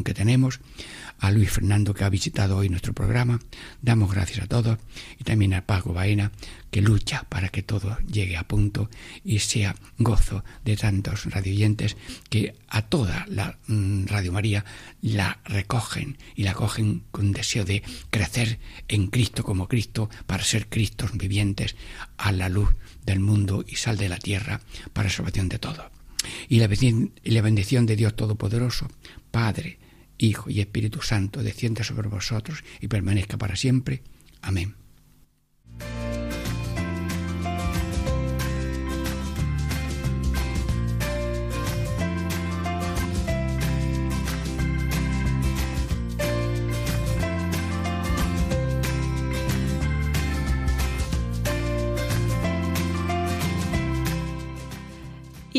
que 0.03 0.13
tenemos, 0.13 0.59
a 1.19 1.31
Luis 1.31 1.51
Fernando 1.51 1.93
que 1.93 2.03
ha 2.03 2.09
visitado 2.09 2.57
hoy 2.57 2.69
nuestro 2.69 2.93
programa, 2.93 3.39
damos 3.81 4.13
gracias 4.13 4.43
a 4.43 4.47
todos. 4.47 4.77
Y 5.19 5.23
también 5.23 5.53
a 5.53 5.65
Paco 5.65 5.93
Baena 5.93 6.31
que 6.69 6.81
lucha 6.81 7.25
para 7.27 7.49
que 7.49 7.63
todo 7.63 7.97
llegue 8.05 8.37
a 8.37 8.47
punto 8.47 8.89
y 9.23 9.39
sea 9.39 9.75
gozo 9.97 10.43
de 10.63 10.77
tantos 10.77 11.25
radioyentes 11.25 11.97
que 12.29 12.53
a 12.67 12.83
toda 12.83 13.25
la 13.27 13.57
mm, 13.67 14.05
Radio 14.05 14.31
María 14.31 14.63
la 15.01 15.39
recogen 15.43 16.17
y 16.35 16.43
la 16.43 16.53
cogen 16.53 17.03
con 17.11 17.31
deseo 17.31 17.65
de 17.65 17.81
crecer 18.11 18.59
en 18.87 19.07
Cristo 19.07 19.43
como 19.43 19.67
Cristo 19.67 20.09
para 20.27 20.43
ser 20.43 20.67
Cristos 20.69 21.17
vivientes 21.17 21.75
a 22.17 22.31
la 22.31 22.47
luz 22.47 22.69
del 23.05 23.19
mundo 23.19 23.65
y 23.67 23.75
sal 23.75 23.97
de 23.97 24.09
la 24.09 24.17
tierra 24.17 24.61
para 24.93 25.09
salvación 25.09 25.49
de 25.49 25.59
todos. 25.59 26.00
Y 26.47 26.59
la 26.59 27.41
bendición 27.41 27.85
de 27.85 27.95
Dios 27.95 28.15
Todopoderoso, 28.15 28.87
Padre, 29.31 29.79
Hijo 30.17 30.49
y 30.49 30.59
Espíritu 30.59 31.01
Santo, 31.01 31.41
descienda 31.41 31.83
sobre 31.83 32.07
vosotros 32.07 32.63
y 32.79 32.87
permanezca 32.87 33.37
para 33.37 33.55
siempre. 33.55 34.03
Amén. 34.41 34.75